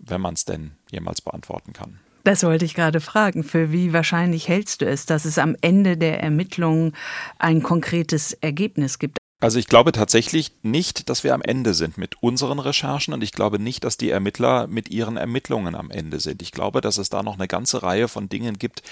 wenn 0.00 0.20
man 0.20 0.34
es 0.34 0.44
denn 0.44 0.72
jemals 0.90 1.20
beantworten 1.20 1.72
kann. 1.72 2.00
Das 2.24 2.42
wollte 2.42 2.64
ich 2.64 2.74
gerade 2.74 3.00
fragen. 3.00 3.44
Für 3.44 3.72
wie 3.72 3.92
wahrscheinlich 3.92 4.48
hältst 4.48 4.82
du 4.82 4.86
es, 4.86 5.06
dass 5.06 5.24
es 5.24 5.38
am 5.38 5.56
Ende 5.62 5.96
der 5.96 6.22
Ermittlungen 6.22 6.92
ein 7.38 7.62
konkretes 7.62 8.34
Ergebnis 8.34 8.98
gibt? 8.98 9.19
Also 9.42 9.58
ich 9.58 9.68
glaube 9.68 9.92
tatsächlich 9.92 10.52
nicht, 10.62 11.08
dass 11.08 11.24
wir 11.24 11.32
am 11.32 11.40
Ende 11.40 11.72
sind 11.72 11.96
mit 11.96 12.22
unseren 12.22 12.58
Recherchen 12.58 13.14
und 13.14 13.22
ich 13.22 13.32
glaube 13.32 13.58
nicht, 13.58 13.84
dass 13.84 13.96
die 13.96 14.10
Ermittler 14.10 14.66
mit 14.66 14.90
ihren 14.90 15.16
Ermittlungen 15.16 15.74
am 15.74 15.90
Ende 15.90 16.20
sind. 16.20 16.42
Ich 16.42 16.52
glaube, 16.52 16.82
dass 16.82 16.98
es 16.98 17.08
da 17.08 17.22
noch 17.22 17.38
eine 17.38 17.48
ganze 17.48 17.82
Reihe 17.82 18.06
von 18.08 18.28
Dingen 18.28 18.58
gibt, 18.58 18.82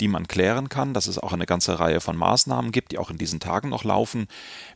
die 0.00 0.08
man 0.08 0.26
klären 0.26 0.70
kann, 0.70 0.94
dass 0.94 1.08
es 1.08 1.18
auch 1.18 1.34
eine 1.34 1.44
ganze 1.44 1.78
Reihe 1.78 2.00
von 2.00 2.16
Maßnahmen 2.16 2.72
gibt, 2.72 2.92
die 2.92 2.98
auch 2.98 3.10
in 3.10 3.18
diesen 3.18 3.38
Tagen 3.38 3.68
noch 3.68 3.84
laufen. 3.84 4.28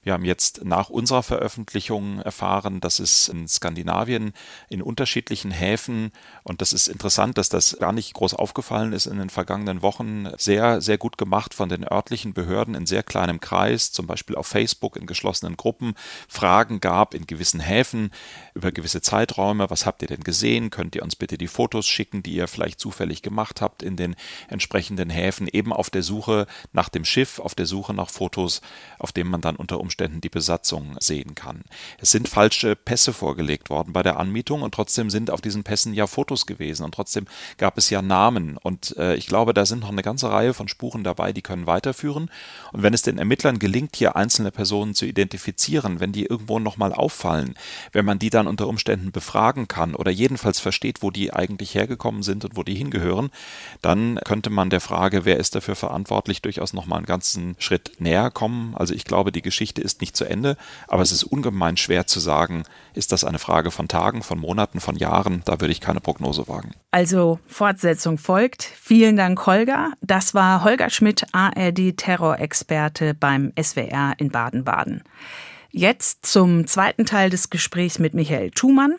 Wir 0.02 0.12
haben 0.12 0.26
jetzt 0.26 0.66
nach 0.66 0.90
unserer 0.90 1.22
Veröffentlichung 1.22 2.18
erfahren, 2.18 2.80
dass 2.80 2.98
es 2.98 3.28
in 3.28 3.48
Skandinavien 3.48 4.34
in 4.68 4.82
unterschiedlichen 4.82 5.50
Häfen 5.50 6.12
und 6.44 6.60
das 6.60 6.72
ist 6.72 6.88
interessant, 6.88 7.38
dass 7.38 7.48
das 7.48 7.76
gar 7.78 7.92
nicht 7.92 8.14
groß 8.14 8.34
aufgefallen 8.34 8.92
ist 8.92 9.06
in 9.06 9.18
den 9.18 9.30
vergangenen 9.30 9.80
Wochen, 9.82 10.28
sehr, 10.38 10.80
sehr 10.80 10.98
gut 10.98 11.16
gemacht 11.16 11.54
von 11.54 11.68
den 11.68 11.84
örtlichen 11.84 12.34
Behörden 12.34 12.74
in 12.74 12.84
sehr 12.84 13.04
kleinem 13.04 13.40
Kreis, 13.40 13.92
zum 13.92 14.08
Beispiel 14.08 14.34
auf 14.34 14.48
Facebook 14.48 14.96
in 14.96 15.06
geschlossenen 15.06 15.56
Gruppen 15.56 15.94
Fragen 16.28 16.80
gab 16.80 17.14
in 17.14 17.26
gewissen 17.26 17.60
Häfen 17.60 18.10
über 18.54 18.72
gewisse 18.72 19.00
Zeiträume. 19.00 19.70
Was 19.70 19.86
habt 19.86 20.02
ihr 20.02 20.08
denn 20.08 20.24
gesehen? 20.24 20.70
Könnt 20.70 20.96
ihr 20.96 21.04
uns 21.04 21.14
bitte 21.14 21.38
die 21.38 21.46
Fotos 21.46 21.86
schicken, 21.86 22.24
die 22.24 22.34
ihr 22.34 22.48
vielleicht 22.48 22.80
zufällig 22.80 23.22
gemacht 23.22 23.60
habt 23.60 23.82
in 23.82 23.96
den 23.96 24.16
entsprechenden 24.48 25.10
Häfen, 25.10 25.46
eben 25.46 25.72
auf 25.72 25.90
der 25.90 26.02
Suche 26.02 26.46
nach 26.72 26.88
dem 26.88 27.04
Schiff, 27.04 27.38
auf 27.38 27.54
der 27.54 27.66
Suche 27.66 27.94
nach 27.94 28.10
Fotos, 28.10 28.62
auf 28.98 29.12
denen 29.12 29.30
man 29.30 29.42
dann 29.42 29.56
unter 29.56 29.78
Umständen 29.78 30.20
die 30.20 30.28
Besatzung 30.28 30.96
sehen 30.98 31.36
kann. 31.36 31.62
Es 31.98 32.10
sind 32.10 32.28
falsche 32.28 32.74
Pässe 32.74 33.12
vorgelegt 33.12 33.70
worden 33.70 33.92
bei 33.92 34.02
der 34.02 34.18
Anmietung 34.18 34.62
und 34.62 34.74
trotzdem 34.74 35.08
sind 35.08 35.30
auf 35.30 35.40
diesen 35.40 35.62
Pässen 35.62 35.94
ja 35.94 36.08
Fotos 36.08 36.31
gewesen 36.46 36.84
und 36.84 36.94
trotzdem 36.94 37.26
gab 37.58 37.78
es 37.78 37.90
ja 37.90 38.02
Namen 38.02 38.56
und 38.56 38.96
äh, 38.96 39.14
ich 39.14 39.26
glaube, 39.26 39.54
da 39.54 39.66
sind 39.66 39.80
noch 39.80 39.90
eine 39.90 40.02
ganze 40.02 40.30
Reihe 40.30 40.54
von 40.54 40.68
Spuren 40.68 41.04
dabei, 41.04 41.32
die 41.32 41.42
können 41.42 41.66
weiterführen 41.66 42.30
und 42.72 42.82
wenn 42.82 42.94
es 42.94 43.02
den 43.02 43.18
Ermittlern 43.18 43.58
gelingt, 43.58 43.96
hier 43.96 44.16
einzelne 44.16 44.50
Personen 44.50 44.94
zu 44.94 45.06
identifizieren, 45.06 46.00
wenn 46.00 46.12
die 46.12 46.24
irgendwo 46.24 46.58
nochmal 46.58 46.92
auffallen, 46.92 47.54
wenn 47.92 48.04
man 48.04 48.18
die 48.18 48.30
dann 48.30 48.46
unter 48.46 48.68
Umständen 48.68 49.12
befragen 49.12 49.68
kann 49.68 49.94
oder 49.94 50.10
jedenfalls 50.10 50.60
versteht, 50.60 51.02
wo 51.02 51.10
die 51.10 51.32
eigentlich 51.32 51.74
hergekommen 51.74 52.22
sind 52.22 52.44
und 52.44 52.56
wo 52.56 52.62
die 52.62 52.74
hingehören, 52.74 53.30
dann 53.82 54.18
könnte 54.24 54.50
man 54.50 54.70
der 54.70 54.80
Frage, 54.80 55.24
wer 55.24 55.36
ist 55.36 55.54
dafür 55.54 55.76
verantwortlich, 55.76 56.42
durchaus 56.42 56.72
nochmal 56.72 56.98
einen 56.98 57.06
ganzen 57.06 57.56
Schritt 57.58 57.92
näher 57.98 58.30
kommen. 58.30 58.74
Also 58.76 58.94
ich 58.94 59.04
glaube, 59.04 59.32
die 59.32 59.42
Geschichte 59.42 59.80
ist 59.80 60.00
nicht 60.00 60.16
zu 60.16 60.24
Ende, 60.24 60.56
aber 60.88 61.02
es 61.02 61.12
ist 61.12 61.24
ungemein 61.24 61.76
schwer 61.76 62.06
zu 62.06 62.20
sagen, 62.20 62.64
ist 62.94 63.12
das 63.12 63.24
eine 63.24 63.38
Frage 63.38 63.70
von 63.70 63.88
Tagen, 63.88 64.22
von 64.22 64.38
Monaten, 64.38 64.80
von 64.80 64.96
Jahren? 64.96 65.42
Da 65.44 65.60
würde 65.60 65.72
ich 65.72 65.80
keine 65.80 66.00
Prognose 66.00 66.21
wagen. 66.48 66.72
Also 66.90 67.38
Fortsetzung 67.46 68.18
folgt. 68.18 68.62
Vielen 68.62 69.16
Dank, 69.16 69.46
Holger. 69.46 69.92
Das 70.00 70.34
war 70.34 70.64
Holger 70.64 70.90
Schmidt, 70.90 71.26
ARD-Terrorexperte 71.32 73.14
beim 73.14 73.52
SWR 73.60 74.14
in 74.18 74.30
Baden-Baden. 74.30 75.02
Jetzt 75.74 76.26
zum 76.26 76.66
zweiten 76.66 77.06
Teil 77.06 77.30
des 77.30 77.48
Gesprächs 77.48 77.98
mit 77.98 78.12
Michael 78.12 78.50
Thumann. 78.50 78.96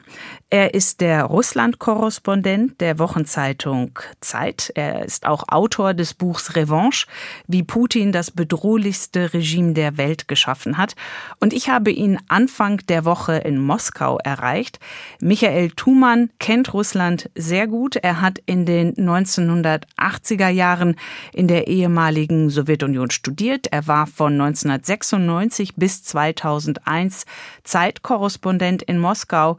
Er 0.50 0.74
ist 0.74 1.02
der 1.02 1.26
Russland-Korrespondent 1.26 2.82
der 2.82 2.98
Wochenzeitung 2.98 4.00
Zeit. 4.22 4.72
Er 4.74 5.06
ist 5.06 5.28
auch 5.28 5.44
Autor 5.50 5.94
des 5.94 6.16
Buchs 6.16 6.56
Revanche, 6.56 7.06
wie 7.46 7.62
Putin 7.62 8.12
das 8.12 8.32
bedrohlichste 8.32 9.36
Regime 9.36 9.74
der 9.74 9.98
Welt 9.98 10.28
geschaffen 10.28 10.80
hat. 10.80 10.96
Und 11.40 11.54
ich 11.54 11.70
habe 11.70 11.92
ihn 11.92 12.18
Anfang 12.28 12.78
der 12.88 13.06
Woche 13.06 13.36
in 13.36 13.62
Moskau 13.62 14.18
erreicht. 14.18 14.80
Michael 15.22 15.70
Thumann 15.70 16.32
kennt 16.40 16.74
Russland 16.74 17.30
sehr 17.36 17.68
gut. 17.68 17.98
Er 17.98 18.20
hat 18.20 18.40
in 18.48 18.66
den 18.66 18.96
1980er 18.96 20.50
Jahren 20.50 20.96
in 21.34 21.48
der 21.48 21.68
ehemaligen 21.68 22.50
Sowjetunion 22.50 23.12
studiert. 23.12 23.68
Er 23.68 23.86
war 23.86 24.08
von 24.08 24.34
1996 24.34 25.76
bis 25.76 26.02
2000 26.04 26.63
2001 26.64 27.26
Zeitkorrespondent 27.64 28.84
in 28.84 29.00
Moskau 29.00 29.58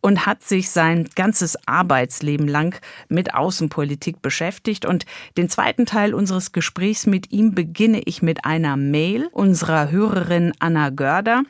und 0.00 0.26
hat 0.26 0.42
sich 0.42 0.70
sein 0.70 1.08
ganzes 1.14 1.56
Arbeitsleben 1.66 2.48
lang 2.48 2.80
mit 3.08 3.34
Außenpolitik 3.34 4.22
beschäftigt. 4.22 4.84
Und 4.86 5.06
den 5.36 5.48
zweiten 5.48 5.86
Teil 5.86 6.14
unseres 6.14 6.52
Gesprächs 6.52 7.06
mit 7.06 7.32
ihm 7.32 7.54
beginne 7.54 8.00
ich 8.04 8.22
mit 8.22 8.44
einer 8.44 8.76
Mail 8.76 9.28
unserer 9.32 9.90
Hörerin 9.90 10.52
Anna 10.58 10.90
Görder. 10.90 11.42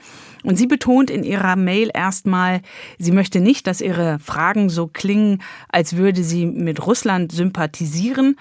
Und 0.44 0.56
sie 0.56 0.66
betont 0.66 1.10
in 1.10 1.24
ihrer 1.24 1.56
Mail 1.56 1.90
erstmal, 1.92 2.60
sie 2.98 3.10
möchte 3.10 3.40
nicht, 3.40 3.66
dass 3.66 3.80
ihre 3.80 4.18
Fragen 4.20 4.68
so 4.68 4.86
klingen, 4.86 5.42
als 5.68 5.96
würde 5.96 6.22
sie 6.22 6.46
mit 6.46 6.86
Russland 6.86 7.32
sympathisieren, 7.32 8.36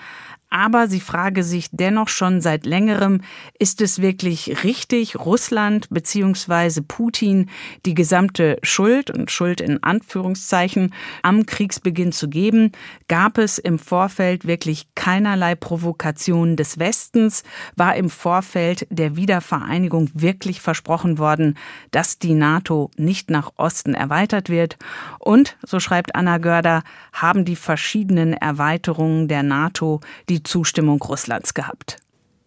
aber 0.56 0.88
sie 0.88 1.02
frage 1.02 1.44
sich 1.44 1.68
dennoch 1.74 2.08
schon 2.08 2.40
seit 2.40 2.66
längerem, 2.66 3.20
ist 3.60 3.82
es 3.82 4.02
wirklich 4.02 4.64
richtig, 4.64 5.20
Russland 5.20 5.90
bzw. 5.90 6.80
Putin 6.80 7.50
die 7.86 7.94
gesamte 7.94 8.58
Schuld 8.64 9.12
und 9.12 9.30
Schuld 9.30 9.60
in 9.60 9.84
Anführungszeichen 9.84 10.94
am 11.24 11.46
Kriegsbeginn 11.46 12.14
zu 12.14 12.30
geben? 12.30 12.72
Gab 13.10 13.38
es 13.38 13.58
im 13.58 13.78
Vorfeld 13.78 14.48
wirklich 14.48 14.88
keinerlei 14.96 15.56
Provokation 15.56 16.56
des 16.56 16.80
Westens? 16.80 17.44
War 17.76 17.98
im 17.98 18.10
Vorfeld 18.10 18.88
der 18.90 19.18
Wiedervereinigung 19.18 20.10
wirklich 20.14 20.62
versprochen 20.62 21.18
worden, 21.18 21.58
dass 21.92 22.18
die 22.18 22.34
NATO 22.34 22.92
nicht 22.96 23.30
nach 23.30 23.52
Osten 23.58 23.94
erweitert 23.94 24.48
wird? 24.48 24.78
Und, 25.20 25.58
so 25.64 25.82
schreibt 25.82 26.16
Anna 26.16 26.38
Görder, 26.38 26.84
haben 27.12 27.44
die 27.44 27.58
verschiedenen 27.58 28.32
Erweiterungen 28.32 29.28
der 29.28 29.44
NATO 29.44 30.00
die 30.30 30.45
Zustimmung 30.46 31.02
Russlands 31.02 31.54
gehabt. 31.54 31.98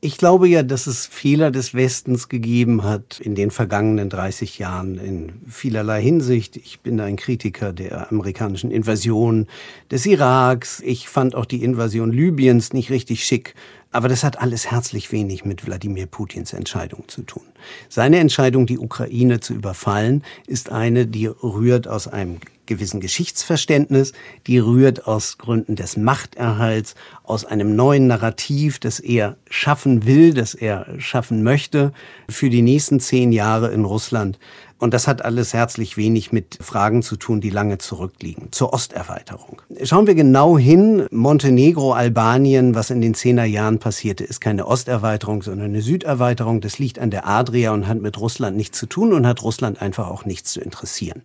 Ich 0.00 0.16
glaube 0.16 0.46
ja, 0.46 0.62
dass 0.62 0.86
es 0.86 1.06
Fehler 1.06 1.50
des 1.50 1.74
Westens 1.74 2.28
gegeben 2.28 2.84
hat 2.84 3.18
in 3.18 3.34
den 3.34 3.50
vergangenen 3.50 4.08
30 4.08 4.56
Jahren 4.60 4.96
in 4.96 5.32
vielerlei 5.48 6.00
Hinsicht. 6.00 6.56
Ich 6.56 6.78
bin 6.78 7.00
ein 7.00 7.16
Kritiker 7.16 7.72
der 7.72 8.08
amerikanischen 8.12 8.70
Invasion 8.70 9.48
des 9.90 10.06
Iraks. 10.06 10.80
Ich 10.86 11.08
fand 11.08 11.34
auch 11.34 11.46
die 11.46 11.64
Invasion 11.64 12.12
Libyens 12.12 12.72
nicht 12.72 12.90
richtig 12.90 13.24
schick. 13.24 13.56
Aber 13.90 14.08
das 14.08 14.22
hat 14.22 14.38
alles 14.38 14.70
herzlich 14.70 15.12
wenig 15.12 15.44
mit 15.44 15.66
Wladimir 15.66 16.06
Putins 16.06 16.52
Entscheidung 16.52 17.04
zu 17.08 17.22
tun. 17.22 17.44
Seine 17.88 18.18
Entscheidung, 18.18 18.66
die 18.66 18.78
Ukraine 18.78 19.40
zu 19.40 19.54
überfallen, 19.54 20.24
ist 20.46 20.70
eine, 20.70 21.06
die 21.06 21.26
rührt 21.26 21.88
aus 21.88 22.06
einem 22.06 22.38
gewissen 22.66 23.00
Geschichtsverständnis, 23.00 24.12
die 24.46 24.58
rührt 24.58 25.06
aus 25.08 25.38
Gründen 25.38 25.74
des 25.74 25.96
Machterhalts, 25.96 26.94
aus 27.24 27.46
einem 27.46 27.74
neuen 27.74 28.06
Narrativ, 28.06 28.78
das 28.78 29.00
er 29.00 29.36
schaffen 29.48 30.04
will, 30.04 30.34
das 30.34 30.54
er 30.54 30.86
schaffen 30.98 31.42
möchte 31.42 31.92
für 32.28 32.50
die 32.50 32.62
nächsten 32.62 33.00
zehn 33.00 33.32
Jahre 33.32 33.72
in 33.72 33.84
Russland. 33.84 34.38
Und 34.78 34.94
das 34.94 35.08
hat 35.08 35.24
alles 35.24 35.54
herzlich 35.54 35.96
wenig 35.96 36.30
mit 36.30 36.58
Fragen 36.60 37.02
zu 37.02 37.16
tun, 37.16 37.40
die 37.40 37.50
lange 37.50 37.78
zurückliegen. 37.78 38.52
Zur 38.52 38.72
Osterweiterung. 38.72 39.60
Schauen 39.82 40.06
wir 40.06 40.14
genau 40.14 40.56
hin. 40.56 41.06
Montenegro, 41.10 41.92
Albanien, 41.92 42.76
was 42.76 42.90
in 42.90 43.00
den 43.00 43.14
Zehnerjahren 43.14 43.80
passierte, 43.80 44.22
ist 44.22 44.40
keine 44.40 44.66
Osterweiterung, 44.66 45.42
sondern 45.42 45.66
eine 45.66 45.82
Süderweiterung. 45.82 46.60
Das 46.60 46.78
liegt 46.78 47.00
an 47.00 47.10
der 47.10 47.26
Adria 47.26 47.72
und 47.72 47.88
hat 47.88 48.00
mit 48.00 48.20
Russland 48.20 48.56
nichts 48.56 48.78
zu 48.78 48.86
tun 48.86 49.12
und 49.12 49.26
hat 49.26 49.42
Russland 49.42 49.82
einfach 49.82 50.08
auch 50.08 50.24
nichts 50.24 50.52
zu 50.52 50.60
interessieren. 50.60 51.22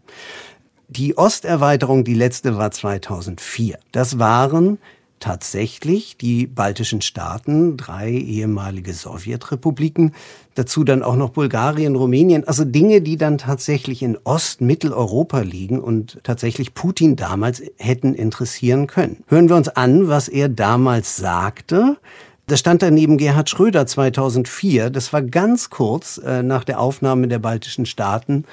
Die 0.87 1.15
Osterweiterung, 1.15 2.03
die 2.03 2.13
letzte 2.15 2.57
war 2.57 2.71
2004. 2.71 3.77
Das 3.91 4.17
waren 4.19 4.79
tatsächlich 5.23 6.17
die 6.17 6.47
baltischen 6.47 7.01
Staaten, 7.01 7.77
drei 7.77 8.11
ehemalige 8.11 8.91
Sowjetrepubliken, 8.91 10.13
dazu 10.55 10.83
dann 10.83 11.01
auch 11.01 11.15
noch 11.15 11.29
Bulgarien, 11.29 11.95
Rumänien, 11.95 12.45
also 12.45 12.65
Dinge, 12.65 12.99
die 12.99 13.15
dann 13.15 13.37
tatsächlich 13.37 14.03
in 14.03 14.17
Ost-Mitteleuropa 14.25 15.39
liegen 15.39 15.79
und 15.79 16.19
tatsächlich 16.23 16.73
Putin 16.73 17.15
damals 17.15 17.63
hätten 17.77 18.15
interessieren 18.15 18.87
können. 18.87 19.23
Hören 19.27 19.47
wir 19.47 19.55
uns 19.55 19.69
an, 19.69 20.09
was 20.09 20.27
er 20.27 20.49
damals 20.49 21.15
sagte. 21.15 21.95
Das 22.47 22.59
stand 22.59 22.81
da 22.81 22.91
neben 22.91 23.17
Gerhard 23.17 23.49
Schröder 23.49 23.87
2004. 23.87 24.89
Das 24.89 25.13
war 25.13 25.21
ganz 25.21 25.69
kurz 25.69 26.17
äh, 26.17 26.43
nach 26.43 26.65
der 26.65 26.81
Aufnahme 26.81 27.29
der 27.29 27.39
baltischen 27.39 27.85
Staaten 27.85 28.43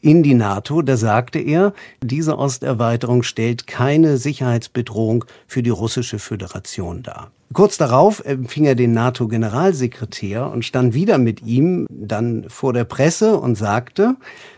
in 0.00 0.22
die 0.22 0.34
NATO. 0.34 0.82
Da 0.82 0.96
sagte 0.96 1.38
er, 1.38 1.72
diese 2.02 2.38
Osterweiterung 2.38 3.22
stellt 3.22 3.66
keine 3.66 4.16
Sicherheitsbedrohung 4.16 5.24
für 5.46 5.62
die 5.62 5.70
russische 5.70 6.18
Föderation 6.18 7.02
dar. 7.02 7.30
Kurz 7.54 7.78
darauf 7.78 8.22
empfing 8.24 8.66
er 8.66 8.74
den 8.74 8.92
NATO-Generalsekretär 8.92 10.50
und 10.50 10.66
stand 10.66 10.92
wieder 10.92 11.16
mit 11.16 11.42
ihm 11.42 11.86
dann 11.88 12.44
vor 12.48 12.74
der 12.74 12.84
Presse 12.84 13.38
und 13.38 13.54
sagte, 13.54 14.16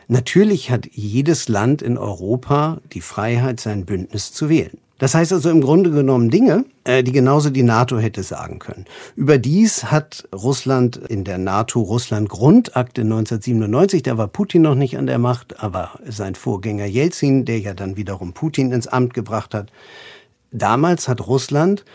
natürlich 0.09 0.73
hat 0.73 0.89
jedes 0.91 1.49
Land 1.49 1.83
in 1.83 1.97
Europa 1.97 2.81
die 2.93 3.01
Freiheit, 3.01 3.61
sein 3.61 3.85
Bündnis 3.85 4.33
zu 4.33 4.49
wählen. 4.49 4.79
Das 5.01 5.15
heißt 5.15 5.33
also 5.33 5.49
im 5.49 5.63
Grunde 5.63 5.91
genommen 5.91 6.29
Dinge, 6.29 6.67
äh, 6.85 7.03
die 7.03 7.11
genauso 7.11 7.49
die 7.49 7.63
NATO 7.63 7.99
hätte 7.99 8.23
sagen 8.23 8.59
können. 8.59 8.85
Überdies 9.17 9.85
hat 9.85 10.29
Russland 10.35 10.99
in 10.99 11.25
der 11.25 11.39
NATO-Russland-Grundakte 11.39 13.01
1997, 13.01 14.03
da 14.03 14.19
war 14.19 14.29
Putin 14.29 14.61
noch 14.61 14.75
nicht 14.75 14.99
an 14.99 15.07
der 15.07 15.19
Macht, 15.19 15.63
aber 15.63 15.99
sein 16.07 16.35
Vorgänger 16.35 16.85
Jelzin, 16.85 17.47
der 17.47 17.59
ja 17.61 17.73
dann 17.73 17.97
wiederum 17.97 18.35
Putin 18.35 18.73
ins 18.73 18.87
Amt 18.87 19.15
gebracht 19.15 19.55
hat, 19.55 19.73
damals 20.53 21.09
hat 21.09 21.27
Russland 21.27 21.87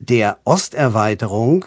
der 0.00 0.38
Osterweiterung 0.44 1.64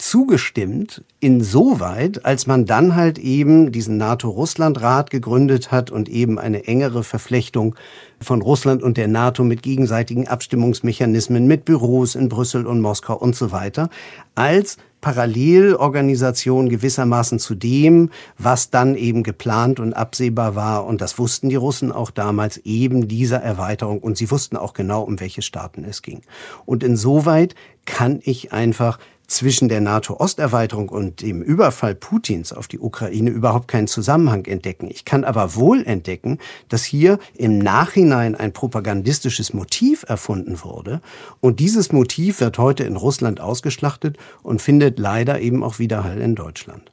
zugestimmt, 0.00 1.04
insoweit, 1.20 2.24
als 2.24 2.46
man 2.46 2.64
dann 2.64 2.96
halt 2.96 3.18
eben 3.18 3.70
diesen 3.70 3.98
NATO-Russland-Rat 3.98 5.10
gegründet 5.10 5.70
hat 5.70 5.90
und 5.90 6.08
eben 6.08 6.38
eine 6.38 6.66
engere 6.66 7.04
Verflechtung 7.04 7.74
von 8.20 8.40
Russland 8.40 8.82
und 8.82 8.96
der 8.96 9.08
NATO 9.08 9.44
mit 9.44 9.62
gegenseitigen 9.62 10.26
Abstimmungsmechanismen, 10.26 11.46
mit 11.46 11.64
Büros 11.64 12.14
in 12.14 12.28
Brüssel 12.28 12.66
und 12.66 12.80
Moskau 12.80 13.16
und 13.16 13.36
so 13.36 13.52
weiter, 13.52 13.90
als 14.34 14.78
Parallelorganisation 15.00 16.68
gewissermaßen 16.68 17.38
zu 17.38 17.54
dem, 17.54 18.10
was 18.38 18.70
dann 18.70 18.96
eben 18.96 19.22
geplant 19.22 19.80
und 19.80 19.94
absehbar 19.94 20.54
war. 20.54 20.86
Und 20.86 21.00
das 21.00 21.18
wussten 21.18 21.48
die 21.48 21.56
Russen 21.56 21.92
auch 21.92 22.10
damals 22.10 22.58
eben 22.58 23.08
dieser 23.08 23.38
Erweiterung. 23.38 24.00
Und 24.00 24.18
sie 24.18 24.30
wussten 24.30 24.56
auch 24.56 24.74
genau, 24.74 25.02
um 25.02 25.20
welche 25.20 25.42
Staaten 25.42 25.84
es 25.84 26.02
ging. 26.02 26.20
Und 26.66 26.82
insoweit 26.82 27.54
kann 27.86 28.20
ich 28.22 28.52
einfach 28.52 28.98
zwischen 29.30 29.68
der 29.68 29.80
NATO-Osterweiterung 29.80 30.88
und 30.88 31.22
dem 31.22 31.40
Überfall 31.40 31.94
Putins 31.94 32.52
auf 32.52 32.68
die 32.68 32.80
Ukraine 32.80 33.30
überhaupt 33.30 33.68
keinen 33.68 33.86
Zusammenhang 33.86 34.44
entdecken. 34.46 34.88
Ich 34.90 35.04
kann 35.04 35.24
aber 35.24 35.54
wohl 35.54 35.84
entdecken, 35.86 36.38
dass 36.68 36.84
hier 36.84 37.18
im 37.34 37.58
Nachhinein 37.58 38.34
ein 38.34 38.52
propagandistisches 38.52 39.54
Motiv 39.54 40.04
erfunden 40.08 40.62
wurde. 40.64 41.00
Und 41.40 41.60
dieses 41.60 41.92
Motiv 41.92 42.40
wird 42.40 42.58
heute 42.58 42.84
in 42.84 42.96
Russland 42.96 43.40
ausgeschlachtet 43.40 44.18
und 44.42 44.60
findet 44.60 44.98
leider 44.98 45.40
eben 45.40 45.62
auch 45.62 45.78
Widerhall 45.78 46.20
in 46.20 46.34
Deutschland. 46.34 46.90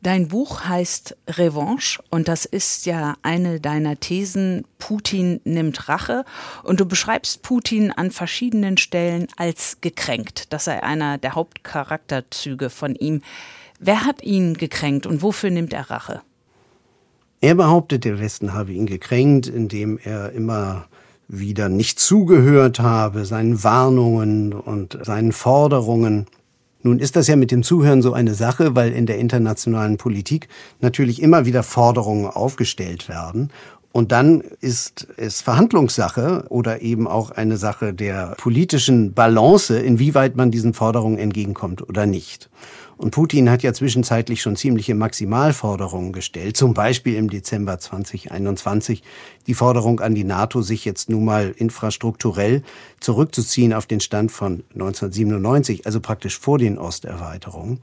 Dein 0.00 0.28
Buch 0.28 0.62
heißt 0.64 1.16
Revanche 1.26 2.00
und 2.08 2.28
das 2.28 2.44
ist 2.44 2.86
ja 2.86 3.14
eine 3.22 3.58
deiner 3.58 3.98
Thesen, 3.98 4.64
Putin 4.78 5.40
nimmt 5.42 5.88
Rache 5.88 6.24
und 6.62 6.78
du 6.78 6.86
beschreibst 6.86 7.42
Putin 7.42 7.90
an 7.90 8.12
verschiedenen 8.12 8.76
Stellen 8.76 9.26
als 9.36 9.78
gekränkt. 9.80 10.52
Das 10.52 10.66
sei 10.66 10.82
einer 10.84 11.18
der 11.18 11.34
Hauptcharakterzüge 11.34 12.70
von 12.70 12.94
ihm. 12.94 13.22
Wer 13.80 14.04
hat 14.04 14.22
ihn 14.22 14.54
gekränkt 14.54 15.04
und 15.04 15.22
wofür 15.22 15.50
nimmt 15.50 15.72
er 15.72 15.90
Rache? 15.90 16.22
Er 17.40 17.56
behauptet, 17.56 18.04
der 18.04 18.20
Westen 18.20 18.52
habe 18.52 18.72
ihn 18.72 18.86
gekränkt, 18.86 19.48
indem 19.48 19.98
er 19.98 20.30
immer 20.30 20.86
wieder 21.26 21.68
nicht 21.68 21.98
zugehört 21.98 22.78
habe, 22.78 23.24
seinen 23.24 23.62
Warnungen 23.64 24.52
und 24.52 24.98
seinen 25.02 25.32
Forderungen. 25.32 26.26
Nun 26.82 27.00
ist 27.00 27.16
das 27.16 27.26
ja 27.26 27.36
mit 27.36 27.50
dem 27.50 27.62
Zuhören 27.62 28.02
so 28.02 28.12
eine 28.12 28.34
Sache, 28.34 28.76
weil 28.76 28.92
in 28.92 29.06
der 29.06 29.18
internationalen 29.18 29.96
Politik 29.96 30.48
natürlich 30.80 31.20
immer 31.20 31.44
wieder 31.44 31.62
Forderungen 31.62 32.26
aufgestellt 32.26 33.08
werden. 33.08 33.50
Und 33.92 34.12
dann 34.12 34.42
ist 34.60 35.08
es 35.16 35.40
Verhandlungssache 35.40 36.44
oder 36.50 36.82
eben 36.82 37.08
auch 37.08 37.30
eine 37.30 37.56
Sache 37.56 37.94
der 37.94 38.34
politischen 38.38 39.14
Balance, 39.14 39.78
inwieweit 39.78 40.36
man 40.36 40.50
diesen 40.50 40.74
Forderungen 40.74 41.18
entgegenkommt 41.18 41.88
oder 41.88 42.06
nicht. 42.06 42.50
Und 42.98 43.12
Putin 43.12 43.48
hat 43.48 43.62
ja 43.62 43.72
zwischenzeitlich 43.72 44.42
schon 44.42 44.56
ziemliche 44.56 44.94
Maximalforderungen 44.96 46.12
gestellt, 46.12 46.56
zum 46.56 46.74
Beispiel 46.74 47.14
im 47.14 47.30
Dezember 47.30 47.78
2021 47.78 49.04
die 49.46 49.54
Forderung 49.54 50.00
an 50.00 50.16
die 50.16 50.24
NATO, 50.24 50.62
sich 50.62 50.84
jetzt 50.84 51.08
nun 51.08 51.24
mal 51.24 51.54
infrastrukturell 51.56 52.62
zurückzuziehen 52.98 53.72
auf 53.72 53.86
den 53.86 54.00
Stand 54.00 54.32
von 54.32 54.64
1997, 54.74 55.86
also 55.86 56.00
praktisch 56.00 56.38
vor 56.38 56.58
den 56.58 56.76
Osterweiterungen. 56.76 57.78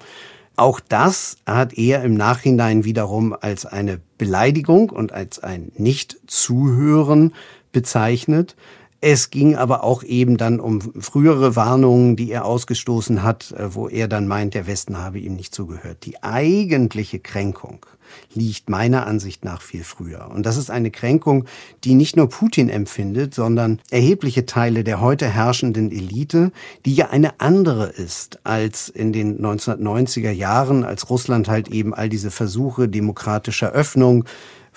Auch 0.57 0.79
das 0.79 1.37
hat 1.45 1.77
er 1.77 2.03
im 2.03 2.13
Nachhinein 2.13 2.85
wiederum 2.85 3.35
als 3.39 3.65
eine 3.65 3.99
Beleidigung 4.17 4.89
und 4.89 5.11
als 5.11 5.39
ein 5.39 5.71
Nicht-Zuhören 5.75 7.33
bezeichnet. 7.73 8.55
Es 9.01 9.29
ging 9.29 9.55
aber 9.55 9.83
auch 9.83 10.01
eben 10.03 10.37
dann 10.37 10.59
um 10.59 10.81
frühere 10.81 11.55
Warnungen, 11.55 12.15
die 12.15 12.31
er 12.31 12.45
ausgestoßen 12.45 13.21
hat, 13.21 13.51
äh, 13.51 13.75
wo 13.75 13.89
er 13.89 14.07
dann 14.07 14.27
meint, 14.27 14.53
der 14.53 14.65
Westen 14.65 14.97
habe 14.97 15.19
ihm 15.19 15.35
nicht 15.35 15.53
zugehört. 15.53 16.05
Die 16.05 16.23
eigentliche 16.23 17.19
Kränkung 17.19 17.85
liegt 18.33 18.69
meiner 18.69 19.07
Ansicht 19.07 19.45
nach 19.45 19.61
viel 19.61 19.83
früher. 19.83 20.29
Und 20.33 20.45
das 20.45 20.57
ist 20.57 20.69
eine 20.69 20.91
Kränkung, 20.91 21.45
die 21.83 21.95
nicht 21.95 22.15
nur 22.15 22.29
Putin 22.29 22.69
empfindet, 22.69 23.33
sondern 23.33 23.79
erhebliche 23.89 24.45
Teile 24.45 24.83
der 24.83 25.01
heute 25.01 25.27
herrschenden 25.27 25.91
Elite, 25.91 26.51
die 26.85 26.95
ja 26.95 27.09
eine 27.09 27.39
andere 27.39 27.87
ist 27.87 28.39
als 28.45 28.89
in 28.89 29.13
den 29.13 29.39
1990er 29.39 30.31
Jahren, 30.31 30.83
als 30.83 31.09
Russland 31.09 31.47
halt 31.47 31.69
eben 31.69 31.93
all 31.93 32.09
diese 32.09 32.31
Versuche 32.31 32.87
demokratischer 32.87 33.71
Öffnung, 33.71 34.25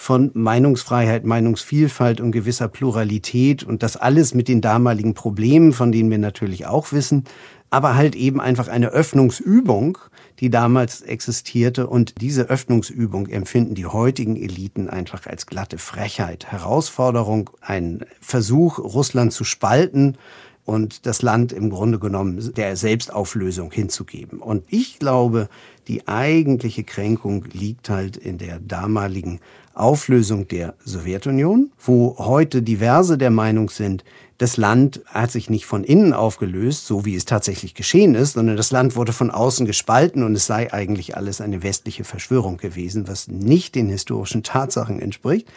von 0.01 0.31
Meinungsfreiheit, 0.33 1.25
Meinungsvielfalt 1.25 2.21
und 2.21 2.31
gewisser 2.31 2.69
Pluralität 2.69 3.65
und 3.65 3.83
das 3.83 3.97
alles 3.97 4.33
mit 4.33 4.47
den 4.47 4.61
damaligen 4.61 5.13
Problemen, 5.13 5.73
von 5.73 5.91
denen 5.91 6.09
wir 6.09 6.19
natürlich 6.19 6.67
auch 6.67 6.93
wissen, 6.93 7.25
aber 7.71 7.95
halt 7.97 8.15
eben 8.15 8.41
einfach 8.41 8.69
eine 8.69 8.89
Öffnungsübung, 8.89 9.99
die 10.41 10.51
damals 10.51 11.03
existierte. 11.03 11.87
Und 11.87 12.21
diese 12.21 12.45
Öffnungsübung 12.45 13.27
empfinden 13.29 13.75
die 13.75 13.87
heutigen 13.87 14.37
Eliten 14.37 14.89
einfach 14.89 15.27
als 15.27 15.47
glatte 15.47 15.79
Frechheit, 15.79 16.47
Herausforderung, 16.47 17.51
ein 17.61 18.05
Versuch, 18.21 18.79
Russland 18.79 19.33
zu 19.33 19.45
spalten 19.45 20.17
und 20.65 21.07
das 21.07 21.23
Land 21.23 21.53
im 21.53 21.71
Grunde 21.71 21.99
genommen 21.99 22.53
der 22.55 22.77
Selbstauflösung 22.77 23.71
hinzugeben. 23.71 24.41
Und 24.41 24.65
ich 24.69 24.99
glaube, 24.99 25.49
die 25.89 26.07
eigentliche 26.07 26.85
Kränkung 26.85 27.45
liegt 27.53 27.89
halt 27.89 28.17
in 28.17 28.39
der 28.39 28.61
damaligen 28.61 29.41
Auflösung 29.75 30.47
der 30.49 30.75
Sowjetunion, 30.85 31.71
wo 31.83 32.17
heute 32.19 32.63
diverse 32.63 33.17
der 33.17 33.31
Meinung 33.31 33.71
sind, 33.71 34.05
das 34.37 34.57
Land 34.57 35.01
hat 35.07 35.33
sich 35.33 35.51
nicht 35.51 35.67
von 35.67 35.83
innen 35.83 36.13
aufgelöst, 36.13 36.87
so 36.87 37.05
wie 37.05 37.17
es 37.17 37.25
tatsächlich 37.25 37.75
geschehen 37.75 38.15
ist, 38.15 38.35
sondern 38.35 38.57
das 38.57 38.71
Land 38.71 38.95
wurde 38.95 39.13
von 39.13 39.31
außen 39.31 39.67
gespalten 39.67 40.23
und 40.23 40.35
es 40.35 40.47
sei 40.47 40.73
eigentlich 40.73 41.17
alles 41.17 41.41
eine 41.41 41.63
westliche 41.63 42.05
Verschwörung 42.05 42.57
gewesen, 42.57 43.09
was 43.09 43.29
nicht 43.29 43.75
den 43.75 43.89
historischen 43.89 44.45
Tatsachen 44.45 45.01
entspricht. 45.01 45.49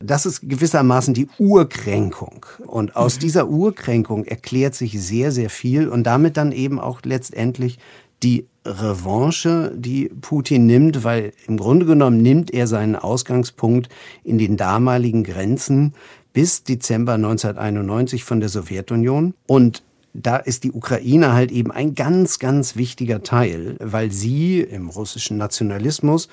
Das 0.00 0.24
ist 0.24 0.48
gewissermaßen 0.48 1.12
die 1.12 1.28
Urkränkung. 1.38 2.46
Und 2.64 2.96
aus 2.96 3.16
mhm. 3.16 3.20
dieser 3.20 3.48
Urkränkung 3.48 4.24
erklärt 4.24 4.74
sich 4.74 5.02
sehr, 5.02 5.32
sehr 5.32 5.50
viel 5.50 5.88
und 5.88 6.04
damit 6.04 6.36
dann 6.36 6.52
eben 6.52 6.78
auch 6.78 7.00
letztendlich 7.02 7.78
die 8.22 8.46
Revanche, 8.64 9.72
die 9.74 10.10
Putin 10.20 10.66
nimmt, 10.66 11.04
weil 11.04 11.32
im 11.46 11.56
Grunde 11.56 11.86
genommen 11.86 12.20
nimmt 12.20 12.52
er 12.52 12.66
seinen 12.66 12.96
Ausgangspunkt 12.96 13.88
in 14.24 14.38
den 14.38 14.56
damaligen 14.56 15.24
Grenzen 15.24 15.94
bis 16.32 16.64
Dezember 16.64 17.14
1991 17.14 18.24
von 18.24 18.40
der 18.40 18.48
Sowjetunion. 18.48 19.34
Und 19.46 19.82
da 20.12 20.36
ist 20.36 20.64
die 20.64 20.72
Ukraine 20.72 21.32
halt 21.32 21.50
eben 21.52 21.70
ein 21.70 21.94
ganz, 21.94 22.38
ganz 22.38 22.76
wichtiger 22.76 23.22
Teil, 23.22 23.76
weil 23.78 24.10
sie 24.10 24.60
im 24.60 24.88
russischen 24.88 25.36
Nationalismus 25.36 26.28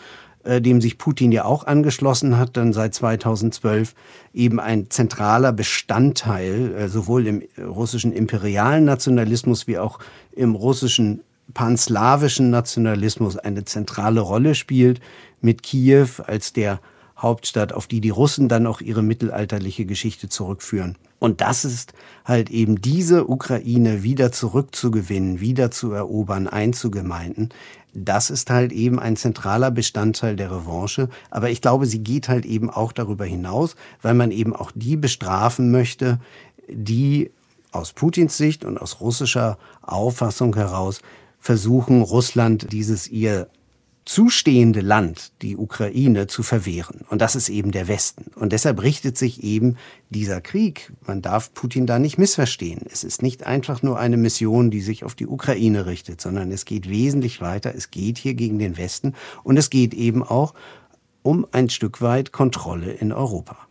äh, 0.45 0.61
dem 0.61 0.79
sich 0.79 0.99
Putin 0.99 1.31
ja 1.31 1.43
auch 1.45 1.65
angeschlossen 1.65 2.37
hat, 2.37 2.55
dann 2.55 2.71
seit 2.71 2.93
2012 2.93 3.95
eben 4.31 4.59
ein 4.59 4.91
zentraler 4.91 5.51
Bestandteil, 5.51 6.75
äh, 6.75 6.87
sowohl 6.87 7.25
im 7.25 7.43
russischen 7.57 8.13
imperialen 8.13 8.85
Nationalismus 8.85 9.65
wie 9.65 9.79
auch 9.79 9.97
im 10.33 10.53
russischen 10.53 11.21
panslawischen 11.53 12.49
Nationalismus 12.49 13.37
eine 13.37 13.65
zentrale 13.65 14.21
Rolle 14.21 14.55
spielt, 14.55 14.99
mit 15.41 15.63
Kiew 15.63 16.07
als 16.25 16.53
der 16.53 16.79
Hauptstadt, 17.17 17.71
auf 17.71 17.87
die 17.87 18.01
die 18.01 18.09
Russen 18.09 18.49
dann 18.49 18.67
auch 18.67 18.81
ihre 18.81 19.01
mittelalterliche 19.01 19.85
Geschichte 19.85 20.27
zurückführen. 20.27 20.97
Und 21.19 21.41
das 21.41 21.63
ist 21.63 21.93
halt 22.25 22.49
eben 22.49 22.81
diese 22.81 23.29
Ukraine 23.29 24.03
wieder 24.03 24.31
zurückzugewinnen, 24.31 25.39
wieder 25.39 25.71
zu 25.71 25.91
erobern, 25.91 26.47
einzugemeinden. 26.47 27.49
Das 27.93 28.29
ist 28.29 28.49
halt 28.49 28.73
eben 28.73 28.99
ein 28.99 29.15
zentraler 29.15 29.71
Bestandteil 29.71 30.35
der 30.35 30.51
Revanche. 30.51 31.07
Aber 31.31 31.49
ich 31.49 31.61
glaube, 31.61 31.85
sie 31.85 31.99
geht 31.99 32.27
halt 32.27 32.45
eben 32.45 32.69
auch 32.69 32.91
darüber 32.91 33.23
hinaus, 33.23 33.77
weil 34.01 34.13
man 34.13 34.31
eben 34.31 34.53
auch 34.53 34.71
die 34.75 34.97
bestrafen 34.97 35.71
möchte, 35.71 36.19
die 36.67 37.31
aus 37.71 37.93
Putins 37.93 38.37
Sicht 38.37 38.65
und 38.65 38.77
aus 38.77 38.99
russischer 38.99 39.57
Auffassung 39.81 40.55
heraus 40.55 40.99
versuchen, 41.45 42.01
Russland 42.01 42.71
dieses 42.71 43.07
ihr 43.07 43.49
zustehende 44.03 44.81
Land, 44.81 45.31
die 45.43 45.57
Ukraine, 45.57 46.25
zu 46.25 46.41
verwehren. 46.41 47.01
Und 47.07 47.21
das 47.21 47.35
ist 47.35 47.49
eben 47.49 47.71
der 47.71 47.87
Westen. 47.87 48.31
Und 48.35 48.51
deshalb 48.51 48.81
richtet 48.81 49.15
sich 49.15 49.43
eben 49.43 49.77
dieser 50.09 50.41
Krieg, 50.41 50.91
man 51.05 51.21
darf 51.21 51.53
Putin 51.53 51.85
da 51.85 51.99
nicht 51.99 52.17
missverstehen. 52.17 52.81
Es 52.91 53.03
ist 53.03 53.21
nicht 53.21 53.45
einfach 53.45 53.83
nur 53.83 53.99
eine 53.99 54.17
Mission, 54.17 54.71
die 54.71 54.81
sich 54.81 55.03
auf 55.03 55.13
die 55.13 55.27
Ukraine 55.27 55.85
richtet, 55.85 56.19
sondern 56.19 56.51
es 56.51 56.65
geht 56.65 56.89
wesentlich 56.89 57.41
weiter. 57.41 57.75
Es 57.75 57.91
geht 57.91 58.17
hier 58.17 58.33
gegen 58.33 58.57
den 58.57 58.75
Westen 58.75 59.13
und 59.43 59.57
es 59.57 59.69
geht 59.69 59.93
eben 59.93 60.23
auch 60.23 60.55
um 61.21 61.45
ein 61.51 61.69
Stück 61.69 62.01
weit 62.01 62.31
Kontrolle 62.31 62.91
in 62.91 63.13
Europa. 63.13 63.64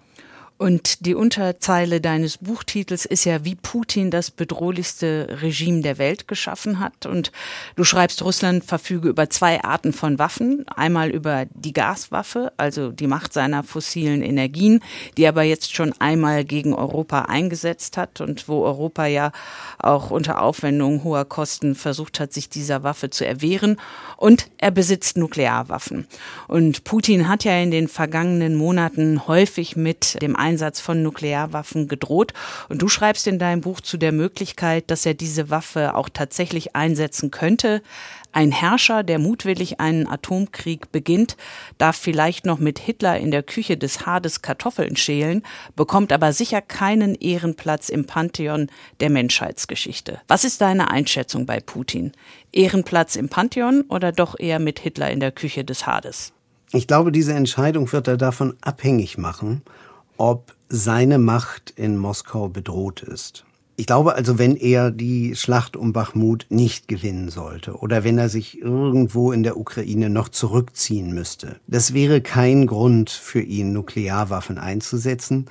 Und 0.64 1.05
die 1.05 1.14
Unterzeile 1.14 2.00
deines 2.00 2.38
Buchtitels 2.38 3.05
ist 3.05 3.27
ja, 3.27 3.44
wie 3.44 3.55
Putin 3.55 4.11
das 4.11 4.31
bedrohlichste 4.31 5.37
Regime 5.42 5.83
der 5.83 5.98
Welt 5.98 6.27
geschaffen 6.27 6.81
hat. 6.81 7.05
Und 7.05 7.33
du 7.77 7.85
schreibst, 7.85 8.22
Russland 8.22 8.64
verfüge 8.64 9.11
über 9.11 9.29
zwei 9.29 9.62
Arten 9.62 9.92
von 9.92 10.18
Waffen. 10.18 10.64
Einmal 10.74 11.11
über 11.11 11.44
die 11.53 11.74
Gaswaffe, 11.74 12.50
also 12.57 12.92
die 12.92 13.07
Macht 13.07 13.35
seiner 13.35 13.62
fossilen 13.62 14.22
Energien, 14.22 14.81
die 15.18 15.27
aber 15.27 15.42
jetzt 15.42 15.77
schon 15.77 15.92
einmal 15.98 16.46
gegen 16.46 16.72
Europa 16.72 17.27
eingesetzt 17.29 17.98
hat 17.98 18.22
und 18.22 18.48
wo 18.48 18.64
Europa 18.64 19.05
ja 19.05 19.33
auch 19.79 20.11
unter 20.11 20.40
Aufwendung 20.40 21.05
hoher 21.05 21.27
Kosten 21.27 21.74
versucht 21.74 22.20
hat, 22.20 22.33
sich 22.33 22.48
dieser 22.48 22.83
Waffe 22.83 23.11
zu 23.11 23.27
erwehren. 23.27 23.79
Und 24.16 24.46
er 24.57 24.70
besitzt 24.70 25.18
Nuklearwaffen. 25.18 26.07
Und 26.48 26.85
Putin 26.85 27.29
hat 27.29 27.44
ja 27.44 27.55
in 27.59 27.70
den 27.70 27.87
vergangenen 27.87 28.55
Monaten 28.55 29.29
häufig 29.29 29.77
mit 29.77 30.22
dem 30.22 30.35
Einsatz 30.37 30.54
von 30.81 31.03
Nuklearwaffen 31.03 31.88
gedroht. 31.88 32.33
Und 32.69 32.83
du 32.83 32.88
schreibst 32.88 33.27
in 33.27 33.38
deinem 33.38 33.61
Buch 33.61 33.81
zu 33.81 33.97
der 33.97 34.12
Möglichkeit, 34.12 34.90
dass 34.90 35.07
er 35.07 35.14
diese 35.14 35.51
Waffe 35.51 35.95
auch 35.95 36.09
tatsächlich 36.09 36.75
einsetzen 36.77 37.31
könnte. 37.31 37.83
Ein 38.33 38.51
Herrscher, 38.51 39.05
der 39.05 39.21
mutwillig 39.21 39.79
einen 39.79 40.09
Atomkrieg 40.09 40.90
beginnt, 40.90 41.37
darf 41.79 41.97
vielleicht 41.97 42.47
noch 42.47 42.59
mit 42.59 42.81
Hitler 42.81 43.17
in 43.17 43.31
der 43.31 43.45
Küche 43.45 43.77
des 43.77 44.07
Hades 44.07 44.43
Kartoffeln 44.43 44.97
schälen, 44.97 45.45
bekommt 45.77 46.12
aber 46.12 46.33
sicher 46.33 46.61
keinen 46.61 47.14
Ehrenplatz 47.14 47.88
im 47.88 48.07
Pantheon 48.07 48.69
der 48.99 49.11
Menschheitsgeschichte. 49.11 50.21
Was 50.27 50.43
ist 50.43 50.61
deine 50.61 50.90
Einschätzung 50.90 51.47
bei 51.47 51.61
Putin? 51.61 52.11
Ehrenplatz 52.51 53.14
im 53.14 53.29
Pantheon 53.29 53.83
oder 53.83 54.11
doch 54.11 54.37
eher 54.38 54.59
mit 54.59 54.81
Hitler 54.81 55.12
in 55.12 55.21
der 55.21 55.31
Küche 55.31 55.64
des 55.64 55.87
Hades? 55.87 56.33
Ich 56.73 56.88
glaube, 56.88 57.12
diese 57.12 57.35
Entscheidung 57.35 57.93
wird 57.93 58.09
er 58.09 58.17
davon 58.17 58.57
abhängig 58.61 59.17
machen, 59.17 59.62
ob 60.16 60.55
seine 60.68 61.18
Macht 61.18 61.72
in 61.77 61.96
Moskau 61.96 62.48
bedroht 62.48 63.03
ist. 63.03 63.44
Ich 63.77 63.87
glaube 63.87 64.14
also, 64.14 64.38
wenn 64.38 64.55
er 64.55 64.92
die 64.92 65.35
Schlacht 65.35 65.77
um 65.77 65.92
Bachmut 65.92 66.46
nicht 66.48 66.87
gewinnen 66.87 67.29
sollte 67.29 67.74
oder 67.74 68.05
wenn 68.05 68.18
er 68.18 68.29
sich 68.29 68.61
irgendwo 68.61 69.33
in 69.33 69.42
der 69.42 69.57
Ukraine 69.57 70.11
noch 70.11 70.29
zurückziehen 70.29 71.12
müsste, 71.12 71.57
das 71.66 71.92
wäre 71.92 72.20
kein 72.20 72.68
Grund 72.68 73.11
für 73.11 73.40
ihn, 73.40 73.72
Nuklearwaffen 73.72 74.59
einzusetzen. 74.59 75.46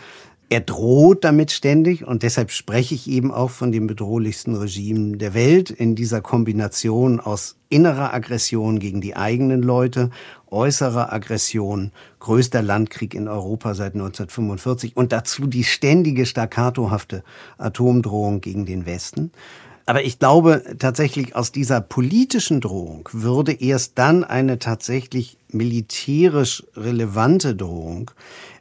Er 0.50 0.62
droht 0.62 1.24
damit 1.24 1.52
ständig 1.52 2.06
und 2.06 2.24
deshalb 2.24 2.52
spreche 2.52 2.96
ich 2.96 3.10
eben 3.10 3.32
auch 3.32 3.50
von 3.50 3.72
dem 3.72 3.88
bedrohlichsten 3.88 4.56
Regime 4.56 5.18
der 5.18 5.34
Welt 5.34 5.70
in 5.70 5.96
dieser 5.96 6.22
Kombination 6.22 7.20
aus 7.20 7.58
innerer 7.70 8.14
Aggression 8.14 8.80
gegen 8.80 9.02
die 9.02 9.16
eigenen 9.16 9.64
Leute, 9.64 10.12
äußerer 10.52 11.12
Aggression, 11.12 11.92
größter 12.24 12.62
Landkrieg 12.62 13.14
in 13.14 13.28
Europa 13.28 13.76
seit 13.76 13.94
1945 13.94 14.98
und 14.98 15.12
dazu 15.12 15.48
die 15.48 15.64
ständige 15.64 16.26
staccatohafte 16.26 17.24
Atomdrohung 17.58 18.42
gegen 18.42 18.66
den 18.66 18.86
Westen. 18.86 19.32
Aber 19.86 20.04
ich 20.04 20.18
glaube 20.18 20.64
tatsächlich, 20.80 21.36
aus 21.36 21.52
dieser 21.52 21.82
politischen 21.82 22.62
Drohung 22.62 23.10
würde 23.12 23.52
erst 23.52 24.00
dann 24.00 24.24
eine 24.24 24.58
tatsächlich 24.58 25.38
militärisch 25.50 26.64
relevante 26.76 27.56
Drohung 27.56 28.12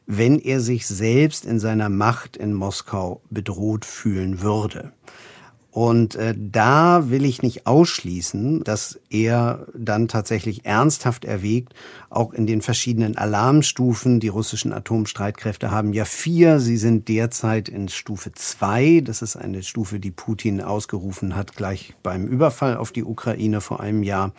wenn 0.06 0.38
er 0.38 0.60
sich 0.60 0.86
selbst 0.86 1.44
in 1.44 1.58
seiner 1.58 1.88
Macht 1.88 2.36
in 2.36 2.52
Moskau 2.52 3.20
bedroht 3.30 3.84
fühlen 3.84 4.42
würde. 4.42 4.92
Und 5.72 6.16
äh, 6.16 6.34
da 6.36 7.08
will 7.08 7.24
ich 7.24 7.40
nicht 7.40 7.66
ausschließen, 7.66 8.62
dass 8.62 9.00
er 9.08 9.66
dann 9.74 10.06
tatsächlich 10.06 10.66
ernsthaft 10.66 11.24
erwägt, 11.24 11.72
auch 12.10 12.34
in 12.34 12.46
den 12.46 12.60
verschiedenen 12.60 13.16
Alarmstufen, 13.16 14.20
die 14.20 14.28
russischen 14.28 14.74
Atomstreitkräfte 14.74 15.70
haben 15.70 15.94
ja 15.94 16.04
vier, 16.04 16.60
sie 16.60 16.76
sind 16.76 17.08
derzeit 17.08 17.70
in 17.70 17.88
Stufe 17.88 18.32
zwei. 18.32 19.00
Das 19.02 19.22
ist 19.22 19.34
eine 19.34 19.62
Stufe, 19.62 19.98
die 19.98 20.10
Putin 20.10 20.60
ausgerufen 20.60 21.34
hat, 21.34 21.56
gleich 21.56 21.94
beim 22.02 22.26
Überfall 22.26 22.76
auf 22.76 22.92
die 22.92 23.04
Ukraine 23.04 23.62
vor 23.62 23.80
einem 23.80 24.02
Jahr 24.02 24.34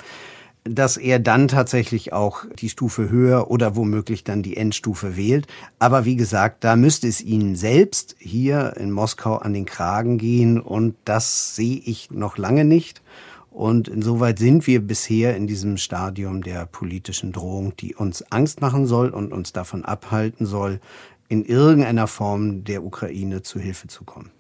dass 0.65 0.97
er 0.97 1.19
dann 1.19 1.47
tatsächlich 1.47 2.13
auch 2.13 2.45
die 2.58 2.69
Stufe 2.69 3.10
höher 3.10 3.52
oder 3.52 3.76
womöglich 3.76 4.23
dann 4.23 4.43
die 4.43 4.56
Endstufe 4.56 5.17
wählt. 5.17 5.47
Aber 5.80 6.06
wie 6.06 6.15
gesagt, 6.15 6.63
da 6.63 6.76
müsste 6.76 7.08
es 7.08 7.21
Ihnen 7.21 7.56
selbst 7.56 8.15
hier 8.19 8.76
in 8.78 8.91
Moskau 8.91 9.36
an 9.38 9.54
den 9.54 9.65
Kragen 9.65 10.17
gehen 10.17 10.60
und 10.60 10.95
das 11.06 11.56
sehe 11.56 11.82
ich 11.84 12.12
noch 12.12 12.38
lange 12.38 12.63
nicht. 12.65 13.02
Und 13.52 13.88
insoweit 13.88 14.39
sind 14.39 14.65
wir 14.65 14.80
bisher 14.82 15.36
in 15.36 15.45
diesem 15.45 15.78
Stadium 15.78 16.41
der 16.41 16.65
politischen 16.65 17.32
Drohung, 17.32 17.76
die 17.76 17.93
uns 17.93 18.23
Angst 18.32 18.62
machen 18.62 18.88
soll 18.88 19.10
und 19.10 19.32
uns 19.32 19.54
davon 19.54 19.86
abhalten 19.86 20.47
soll, 20.47 20.80
in 21.30 21.45
irgendeiner 21.45 22.08
Form 22.08 22.63
der 22.63 22.84
Ukraine 22.84 23.43
zu 23.43 23.60
Hilfe 23.60 23.88
zu 23.88 24.06
kommen. 24.06 24.32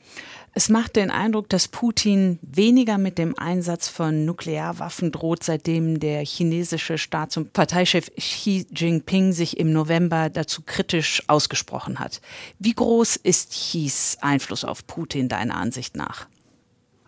Es 0.55 0.69
macht 0.69 0.97
den 0.97 1.09
Eindruck, 1.09 1.49
dass 1.49 1.67
Putin 1.67 2.37
weniger 2.43 2.99
mit 2.99 3.17
dem 3.17 3.35
Einsatz 3.37 3.87
von 3.87 4.23
Nuklearwaffen 4.23 5.11
droht, 5.11 5.43
seitdem 5.43 5.99
der 5.99 6.23
chinesische 6.23 6.99
Staats- 6.99 7.37
und 7.37 7.53
Parteichef 7.53 8.11
Xi 8.15 8.67
Jinping 8.71 9.33
sich 9.33 9.57
im 9.57 9.73
November 9.73 10.29
dazu 10.29 10.61
kritisch 10.63 11.23
ausgesprochen 11.25 11.97
hat. 11.97 12.21
Wie 12.59 12.75
groß 12.75 13.15
ist 13.15 13.49
Xis 13.49 14.17
Einfluss 14.21 14.63
auf 14.63 14.85
Putin 14.85 15.27
deiner 15.27 15.55
Ansicht 15.55 15.95
nach? 15.95 16.27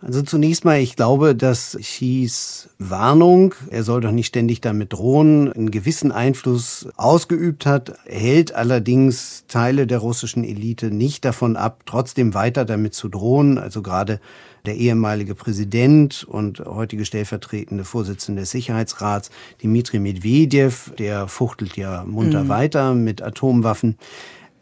Also 0.06 0.22
zunächst 0.22 0.65
mal, 0.65 0.80
ich 0.80 0.96
glaube, 0.96 1.36
dass 1.36 1.76
Xis 1.82 2.70
Warnung, 2.78 3.56
er 3.72 3.82
soll 3.82 4.02
doch 4.02 4.12
nicht 4.12 4.28
ständig 4.28 4.62
damit 4.62 4.94
drohen, 4.94 5.52
einen 5.52 5.72
gewissen 5.72 6.12
Einfluss 6.12 6.88
ausgeübt 6.96 7.65
hat, 7.65 7.98
hält 8.06 8.54
allerdings 8.54 9.46
Teile 9.48 9.88
der 9.88 9.98
russischen 9.98 10.44
Elite 10.44 10.91
nicht 10.91 11.26
davon 11.26 11.56
ab, 11.58 11.82
trotzdem 11.88 12.36
weiter 12.36 12.65
damit 12.65 12.94
zu 12.94 13.10
drohen. 13.10 13.58
Also 13.58 13.82
gerade 13.82 14.20
der 14.68 14.76
ehemalige 14.76 15.34
Präsident 15.34 16.24
und 16.24 16.60
heutige 16.60 17.04
stellvertretende 17.04 17.84
Vorsitzende 17.84 18.44
des 18.44 18.52
Sicherheitsrats, 18.52 19.32
Dmitri 19.63 19.98
Medvedev, 19.98 20.91
der 21.00 21.28
fuchtelt 21.28 21.78
ja 21.78 22.04
munter 22.04 22.44
mhm. 22.44 22.50
weiter 22.50 22.94
mit 22.94 23.24
Atomwaffen. 23.24 23.98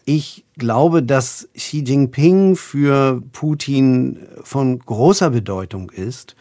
Ich 0.06 0.44
glaube, 0.58 1.02
dass 1.02 1.48
Xi 1.56 1.80
Jinping 1.80 2.56
für 2.58 3.22
Putin 3.32 4.20
von 4.44 4.80
großer 4.80 5.30
Bedeutung 5.30 5.92
ist, 5.92 6.36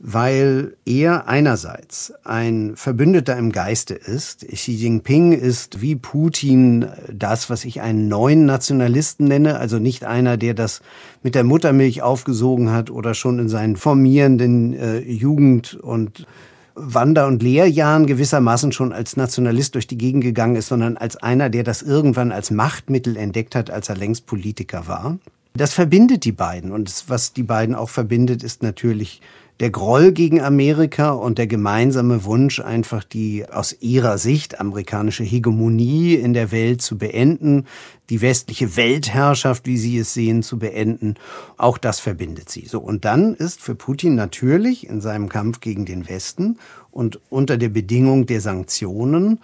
weil 0.00 0.76
er 0.84 1.28
einerseits 1.28 2.12
ein 2.24 2.72
Verbündeter 2.74 3.38
im 3.38 3.52
Geiste 3.52 3.94
ist. 3.94 4.46
Xi 4.48 4.72
Jinping 4.72 5.32
ist 5.32 5.80
wie 5.80 5.94
Putin 5.94 6.86
das, 7.12 7.48
was 7.48 7.64
ich 7.64 7.80
einen 7.80 8.08
neuen 8.08 8.46
Nationalisten 8.46 9.28
nenne, 9.28 9.58
also 9.58 9.78
nicht 9.78 10.04
einer, 10.04 10.36
der 10.36 10.54
das 10.54 10.82
mit 11.22 11.36
der 11.36 11.44
Muttermilch 11.44 12.02
aufgesogen 12.02 12.72
hat 12.72 12.90
oder 12.90 13.14
schon 13.14 13.38
in 13.38 13.48
seinen 13.48 13.76
formierenden 13.76 14.74
äh, 14.74 14.98
Jugend- 14.98 15.74
und 15.74 16.26
Wander- 16.74 17.26
und 17.26 17.42
Lehrjahren 17.42 18.06
gewissermaßen 18.06 18.72
schon 18.72 18.92
als 18.92 19.16
Nationalist 19.16 19.74
durch 19.74 19.86
die 19.86 19.98
Gegend 19.98 20.24
gegangen 20.24 20.56
ist, 20.56 20.68
sondern 20.68 20.96
als 20.96 21.16
einer, 21.16 21.48
der 21.48 21.62
das 21.62 21.82
irgendwann 21.82 22.32
als 22.32 22.50
Machtmittel 22.50 23.16
entdeckt 23.16 23.54
hat, 23.54 23.70
als 23.70 23.88
er 23.88 23.96
längst 23.96 24.26
Politiker 24.26 24.88
war. 24.88 25.18
Das 25.56 25.72
verbindet 25.72 26.24
die 26.24 26.32
beiden. 26.32 26.72
Und 26.72 27.04
was 27.06 27.32
die 27.32 27.44
beiden 27.44 27.76
auch 27.76 27.88
verbindet, 27.88 28.42
ist 28.42 28.64
natürlich 28.64 29.20
der 29.60 29.70
Groll 29.70 30.12
gegen 30.12 30.40
Amerika 30.40 31.10
und 31.10 31.38
der 31.38 31.46
gemeinsame 31.46 32.24
Wunsch, 32.24 32.60
einfach 32.60 33.04
die 33.04 33.48
aus 33.48 33.76
ihrer 33.80 34.18
Sicht 34.18 34.60
amerikanische 34.60 35.22
Hegemonie 35.22 36.14
in 36.14 36.32
der 36.34 36.50
Welt 36.50 36.82
zu 36.82 36.98
beenden, 36.98 37.66
die 38.10 38.20
westliche 38.20 38.76
Weltherrschaft, 38.76 39.66
wie 39.66 39.78
sie 39.78 39.98
es 39.98 40.12
sehen, 40.12 40.42
zu 40.42 40.58
beenden. 40.58 41.14
Auch 41.56 41.78
das 41.78 42.00
verbindet 42.00 42.50
sie. 42.50 42.66
So. 42.66 42.80
Und 42.80 43.04
dann 43.04 43.34
ist 43.34 43.60
für 43.60 43.76
Putin 43.76 44.16
natürlich 44.16 44.88
in 44.88 45.00
seinem 45.00 45.28
Kampf 45.28 45.60
gegen 45.60 45.84
den 45.84 46.08
Westen 46.08 46.58
und 46.90 47.20
unter 47.30 47.56
der 47.56 47.68
Bedingung 47.68 48.26
der 48.26 48.40
Sanktionen 48.40 49.40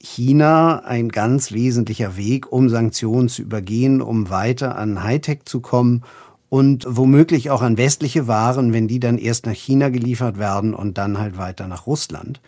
China 0.00 0.80
ein 0.80 1.08
ganz 1.08 1.52
wesentlicher 1.52 2.16
Weg, 2.18 2.52
um 2.52 2.68
Sanktionen 2.68 3.28
zu 3.28 3.42
übergehen, 3.42 4.02
um 4.02 4.28
weiter 4.28 4.76
an 4.76 5.02
Hightech 5.02 5.44
zu 5.44 5.60
kommen 5.60 6.02
und 6.48 6.86
womöglich 6.88 7.50
auch 7.50 7.62
an 7.62 7.76
westliche 7.76 8.26
Waren, 8.28 8.72
wenn 8.72 8.88
die 8.88 9.00
dann 9.00 9.18
erst 9.18 9.46
nach 9.46 9.52
China 9.54 9.88
geliefert 9.88 10.38
werden 10.38 10.74
und 10.74 10.98
dann 10.98 11.18
halt 11.18 11.36
weiter 11.36 11.66
nach 11.66 11.86
Russland. 11.86 12.40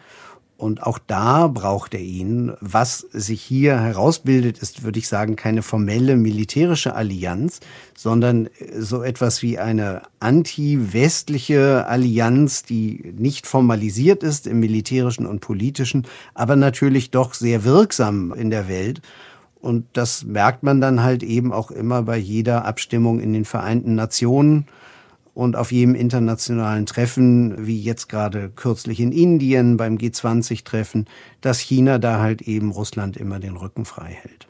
Und 0.59 0.83
auch 0.83 0.99
da 0.99 1.49
braucht 1.49 1.93
er 1.93 2.01
ihn. 2.01 2.55
Was 2.61 3.01
sich 3.13 3.43
hier 3.43 3.79
herausbildet, 3.79 4.59
ist, 4.59 4.85
würde 4.85 4.99
ich 4.99 5.07
sagen, 5.07 5.37
keine 5.37 5.61
formelle 5.61 6.17
militärische 6.17 6.95
Allianz, 6.95 7.61
sondern 7.95 8.49
so 8.79 9.03
etwas 9.03 9.43
wie 9.43 9.59
eine 9.59 10.03
anti-westliche 10.19 11.87
Allianz, 11.87 12.63
die 12.63 13.13
nicht 13.19 13.47
formalisiert 13.47 14.23
ist 14.23 14.47
im 14.47 14.61
militärischen 14.61 15.27
und 15.27 15.41
politischen, 15.41 16.07
aber 16.33 16.57
natürlich 16.57 17.11
doch 17.11 17.35
sehr 17.35 17.65
wirksam 17.65 18.33
in 18.33 18.49
der 18.49 18.67
Welt 18.67 19.03
und 19.67 19.85
das 19.95 20.25
merkt 20.25 20.63
man 20.63 20.81
dann 20.81 21.03
halt 21.03 21.25
eben 21.25 21.53
auch 21.53 21.73
immer 21.73 22.03
bei 22.03 22.17
jeder 22.17 22.65
Abstimmung 22.65 23.19
in 23.19 23.33
den 23.33 23.45
Vereinten 23.45 23.97
Nationen 23.97 24.67
und 25.35 25.57
auf 25.57 25.73
jedem 25.73 25.97
internationalen 25.97 26.87
Treffen, 26.87 27.67
wie 27.67 27.83
jetzt 27.83 28.09
gerade 28.09 28.49
kürzlich 28.49 29.01
in 29.01 29.11
Indien 29.11 29.77
beim 29.77 29.97
G20-Treffen, 29.97 31.07
dass 31.41 31.59
China 31.59 31.99
da 31.99 32.21
halt 32.21 32.43
eben 32.43 32.71
Russland 32.71 33.17
immer 33.17 33.41
den 33.41 33.57
Rücken 33.57 33.85
frei 33.85 34.17
hält. 34.23 34.47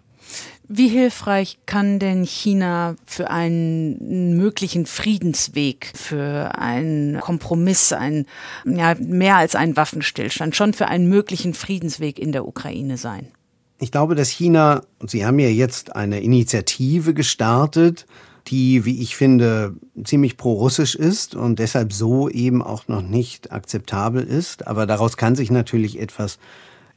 Wie 0.69 0.89
hilfreich 0.89 1.59
kann 1.65 1.99
denn 1.99 2.25
China 2.25 2.97
für 3.07 3.31
einen 3.31 4.37
möglichen 4.37 4.85
Friedensweg, 4.85 5.93
für 5.95 6.59
einen 6.59 7.21
Kompromiss, 7.21 7.93
ein, 7.93 8.27
ja, 8.67 8.95
mehr 8.99 9.37
als 9.37 9.55
einen 9.55 9.77
Waffenstillstand, 9.77 10.55
schon 10.57 10.75
für 10.75 10.89
einen 10.89 11.09
möglichen 11.09 11.55
Friedensweg 11.55 12.19
in 12.19 12.33
der 12.33 12.47
Ukraine 12.47 12.99
sein? 12.99 13.29
Ich 13.79 13.91
glaube, 13.91 14.15
dass 14.15 14.31
China, 14.31 14.83
und 14.99 15.11
Sie 15.11 15.27
haben 15.27 15.39
ja 15.39 15.49
jetzt 15.49 15.95
eine 15.95 16.21
Initiative 16.21 17.13
gestartet, 17.13 18.07
die, 18.49 18.85
wie 18.85 19.03
ich 19.03 19.17
finde, 19.17 19.75
ziemlich 20.05 20.37
pro-russisch 20.37 20.95
ist 20.95 21.35
und 21.35 21.59
deshalb 21.59 21.93
so 21.93 22.29
eben 22.29 22.63
auch 22.63 22.89
noch 22.89 23.03
nicht 23.03 23.53
akzeptabel 23.53 24.23
ist. 24.23 24.67
Aber 24.67 24.87
daraus 24.87 25.17
kann 25.17 25.35
sich 25.35 25.51
natürlich 25.51 26.01
etwas 26.01 26.39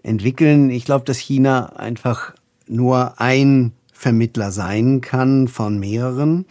entwickeln. 0.04 0.70
Ich 0.70 0.86
glaube, 0.86 1.06
dass 1.06 1.18
China 1.18 1.76
einfach 1.76 2.34
nur 2.68 3.20
ein 3.20 3.74
Vermittler 3.92 4.52
sein 4.52 5.02
kann 5.02 5.48
von 5.48 5.80
mehreren 5.80 6.46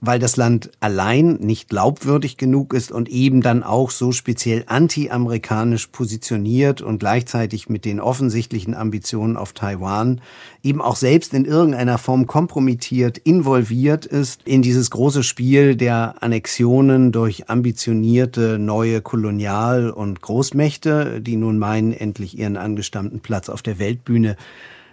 weil 0.00 0.18
das 0.18 0.36
Land 0.36 0.70
allein 0.80 1.34
nicht 1.34 1.68
glaubwürdig 1.68 2.36
genug 2.36 2.72
ist 2.72 2.90
und 2.90 3.08
eben 3.08 3.42
dann 3.42 3.62
auch 3.62 3.90
so 3.90 4.12
speziell 4.12 4.64
anti-amerikanisch 4.66 5.88
positioniert 5.88 6.80
und 6.80 6.98
gleichzeitig 6.98 7.68
mit 7.68 7.84
den 7.84 8.00
offensichtlichen 8.00 8.74
Ambitionen 8.74 9.36
auf 9.36 9.52
Taiwan 9.52 10.20
eben 10.62 10.80
auch 10.80 10.96
selbst 10.96 11.34
in 11.34 11.44
irgendeiner 11.44 11.98
Form 11.98 12.26
kompromittiert, 12.26 13.18
involviert 13.18 14.06
ist 14.06 14.42
in 14.44 14.62
dieses 14.62 14.90
große 14.90 15.22
Spiel 15.22 15.76
der 15.76 16.22
Annexionen 16.22 17.12
durch 17.12 17.50
ambitionierte 17.50 18.58
neue 18.58 19.02
Kolonial- 19.02 19.90
und 19.90 20.22
Großmächte, 20.22 21.20
die 21.20 21.36
nun 21.36 21.58
meinen, 21.58 21.92
endlich 21.92 22.38
ihren 22.38 22.56
angestammten 22.56 23.20
Platz 23.20 23.48
auf 23.48 23.62
der 23.62 23.78
Weltbühne 23.78 24.36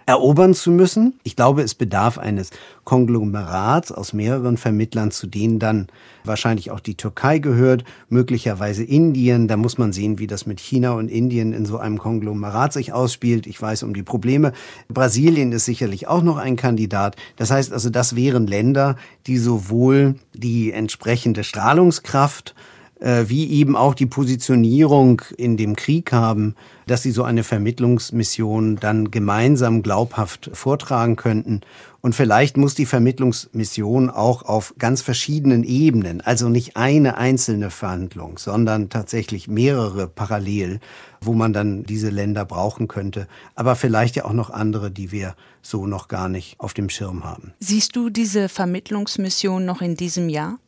erobern 0.08 0.54
zu 0.54 0.70
müssen. 0.70 1.20
Ich 1.22 1.36
glaube, 1.36 1.60
es 1.60 1.74
bedarf 1.74 2.16
eines 2.16 2.48
Konglomerats 2.84 3.92
aus 3.92 4.14
mehreren 4.14 4.56
Vermittlern, 4.56 5.10
zu 5.10 5.26
denen 5.26 5.58
dann 5.58 5.88
wahrscheinlich 6.24 6.70
auch 6.70 6.80
die 6.80 6.94
Türkei 6.94 7.40
gehört, 7.40 7.84
möglicherweise 8.08 8.84
Indien. 8.84 9.48
Da 9.48 9.58
muss 9.58 9.76
man 9.76 9.92
sehen, 9.92 10.18
wie 10.18 10.26
das 10.26 10.46
mit 10.46 10.60
China 10.60 10.92
und 10.92 11.10
Indien 11.10 11.52
in 11.52 11.66
so 11.66 11.76
einem 11.76 11.98
Konglomerat 11.98 12.72
sich 12.72 12.94
ausspielt. 12.94 13.46
Ich 13.46 13.60
weiß 13.60 13.82
um 13.82 13.92
die 13.92 14.02
Probleme. 14.02 14.54
Brasilien 14.88 15.52
ist 15.52 15.66
sicherlich 15.66 16.08
auch 16.08 16.22
noch 16.22 16.38
ein 16.38 16.56
Kandidat. 16.56 17.16
Das 17.36 17.50
heißt 17.50 17.70
also, 17.74 17.90
das 17.90 18.16
wären 18.16 18.46
Länder, 18.46 18.96
die 19.26 19.36
sowohl 19.36 20.14
die 20.32 20.72
entsprechende 20.72 21.44
Strahlungskraft 21.44 22.54
äh, 23.00 23.24
wie 23.28 23.50
eben 23.50 23.76
auch 23.76 23.94
die 23.94 24.06
Positionierung 24.06 25.22
in 25.36 25.56
dem 25.56 25.76
Krieg 25.76 26.12
haben, 26.12 26.54
dass 26.88 27.02
sie 27.02 27.12
so 27.12 27.22
eine 27.22 27.44
Vermittlungsmission 27.44 28.76
dann 28.76 29.10
gemeinsam 29.10 29.82
glaubhaft 29.82 30.50
vortragen 30.52 31.16
könnten. 31.16 31.60
Und 32.00 32.14
vielleicht 32.14 32.56
muss 32.56 32.74
die 32.74 32.86
Vermittlungsmission 32.86 34.10
auch 34.10 34.42
auf 34.42 34.74
ganz 34.78 35.02
verschiedenen 35.02 35.64
Ebenen, 35.64 36.20
also 36.20 36.48
nicht 36.48 36.76
eine 36.76 37.16
einzelne 37.16 37.70
Verhandlung, 37.70 38.38
sondern 38.38 38.88
tatsächlich 38.88 39.48
mehrere 39.48 40.06
parallel, 40.08 40.80
wo 41.20 41.34
man 41.34 41.52
dann 41.52 41.84
diese 41.84 42.10
Länder 42.10 42.44
brauchen 42.44 42.88
könnte, 42.88 43.26
aber 43.54 43.76
vielleicht 43.76 44.16
ja 44.16 44.24
auch 44.24 44.32
noch 44.32 44.50
andere, 44.50 44.90
die 44.90 45.12
wir 45.12 45.34
so 45.62 45.86
noch 45.86 46.08
gar 46.08 46.28
nicht 46.28 46.58
auf 46.60 46.74
dem 46.74 46.88
Schirm 46.88 47.24
haben. 47.24 47.52
Siehst 47.58 47.96
du 47.96 48.10
diese 48.10 48.48
Vermittlungsmission 48.48 49.64
noch 49.64 49.82
in 49.82 49.96
diesem 49.96 50.28
Jahr? 50.28 50.58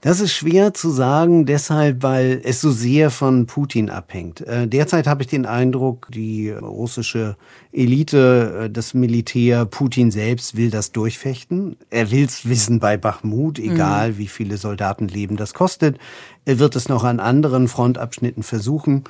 Das 0.00 0.20
ist 0.20 0.32
schwer 0.32 0.74
zu 0.74 0.90
sagen, 0.90 1.44
deshalb, 1.44 2.04
weil 2.04 2.40
es 2.44 2.60
so 2.60 2.70
sehr 2.70 3.10
von 3.10 3.46
Putin 3.46 3.90
abhängt. 3.90 4.40
Äh, 4.42 4.68
derzeit 4.68 5.08
habe 5.08 5.22
ich 5.22 5.28
den 5.28 5.44
Eindruck, 5.44 6.06
die 6.12 6.50
russische 6.50 7.36
Elite, 7.72 8.66
äh, 8.66 8.70
das 8.70 8.94
Militär, 8.94 9.66
Putin 9.66 10.12
selbst 10.12 10.56
will 10.56 10.70
das 10.70 10.92
durchfechten. 10.92 11.76
Er 11.90 12.12
will 12.12 12.26
es 12.26 12.48
wissen 12.48 12.78
bei 12.78 12.96
Bachmut, 12.96 13.58
egal 13.58 14.12
mhm. 14.12 14.18
wie 14.18 14.28
viele 14.28 14.56
Soldatenleben 14.56 15.36
das 15.36 15.52
kostet. 15.52 15.98
Er 16.44 16.60
wird 16.60 16.76
es 16.76 16.88
noch 16.88 17.02
an 17.02 17.18
anderen 17.18 17.66
Frontabschnitten 17.66 18.44
versuchen. 18.44 19.02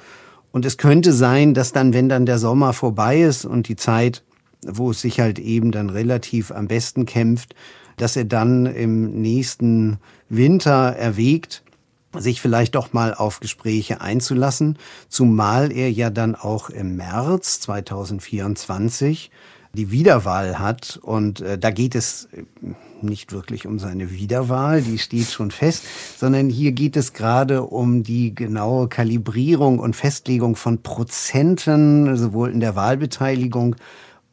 Und 0.53 0.65
es 0.65 0.79
könnte 0.79 1.13
sein, 1.13 1.53
dass 1.53 1.73
dann, 1.73 1.93
wenn 1.93 2.09
dann 2.09 2.25
der 2.25 2.39
Sommer 2.39 2.73
vorbei 2.73 3.21
ist 3.21 3.45
und 3.45 3.69
die 3.69 3.77
Zeit, 3.77 4.25
wo 4.67 4.93
es 4.93 5.03
sich 5.03 5.21
halt 5.21 5.39
eben 5.39 5.71
dann 5.71 5.91
relativ 5.91 6.51
am 6.51 6.67
besten 6.67 7.05
kämpft, 7.05 7.55
dass 7.99 8.17
er 8.17 8.25
dann 8.25 8.67
im 8.67 9.21
nächsten 9.21 9.99
Winter 10.29 10.95
erwägt, 10.97 11.63
sich 12.17 12.41
vielleicht 12.41 12.75
doch 12.75 12.93
mal 12.93 13.15
auf 13.15 13.41
Gespräche 13.41 14.01
einzulassen, 14.01 14.79
zumal 15.09 15.71
er 15.73 15.93
ja 15.93 16.11
dann 16.11 16.35
auch 16.35 16.71
im 16.71 16.97
März 16.97 17.61
2024 17.61 19.31
die 19.75 19.91
Wiederwahl 19.91 20.59
hat. 20.59 20.99
Und 21.03 21.41
äh, 21.41 21.59
da 21.59 21.71
geht 21.71 21.95
es 21.95 22.29
äh, 22.33 22.45
nicht 23.03 23.33
wirklich 23.33 23.67
um 23.67 23.79
seine 23.79 24.11
Wiederwahl, 24.11 24.83
die 24.83 24.99
steht 24.99 25.31
schon 25.31 25.51
fest, 25.51 25.85
sondern 26.17 26.49
hier 26.49 26.73
geht 26.73 26.97
es 26.97 27.13
gerade 27.13 27.63
um 27.63 28.03
die 28.03 28.35
genaue 28.35 28.89
Kalibrierung 28.89 29.79
und 29.79 29.95
Festlegung 29.95 30.57
von 30.57 30.83
Prozenten, 30.83 32.17
sowohl 32.17 32.51
in 32.51 32.61
der 32.61 32.75
Wahlbeteiligung 32.75 33.77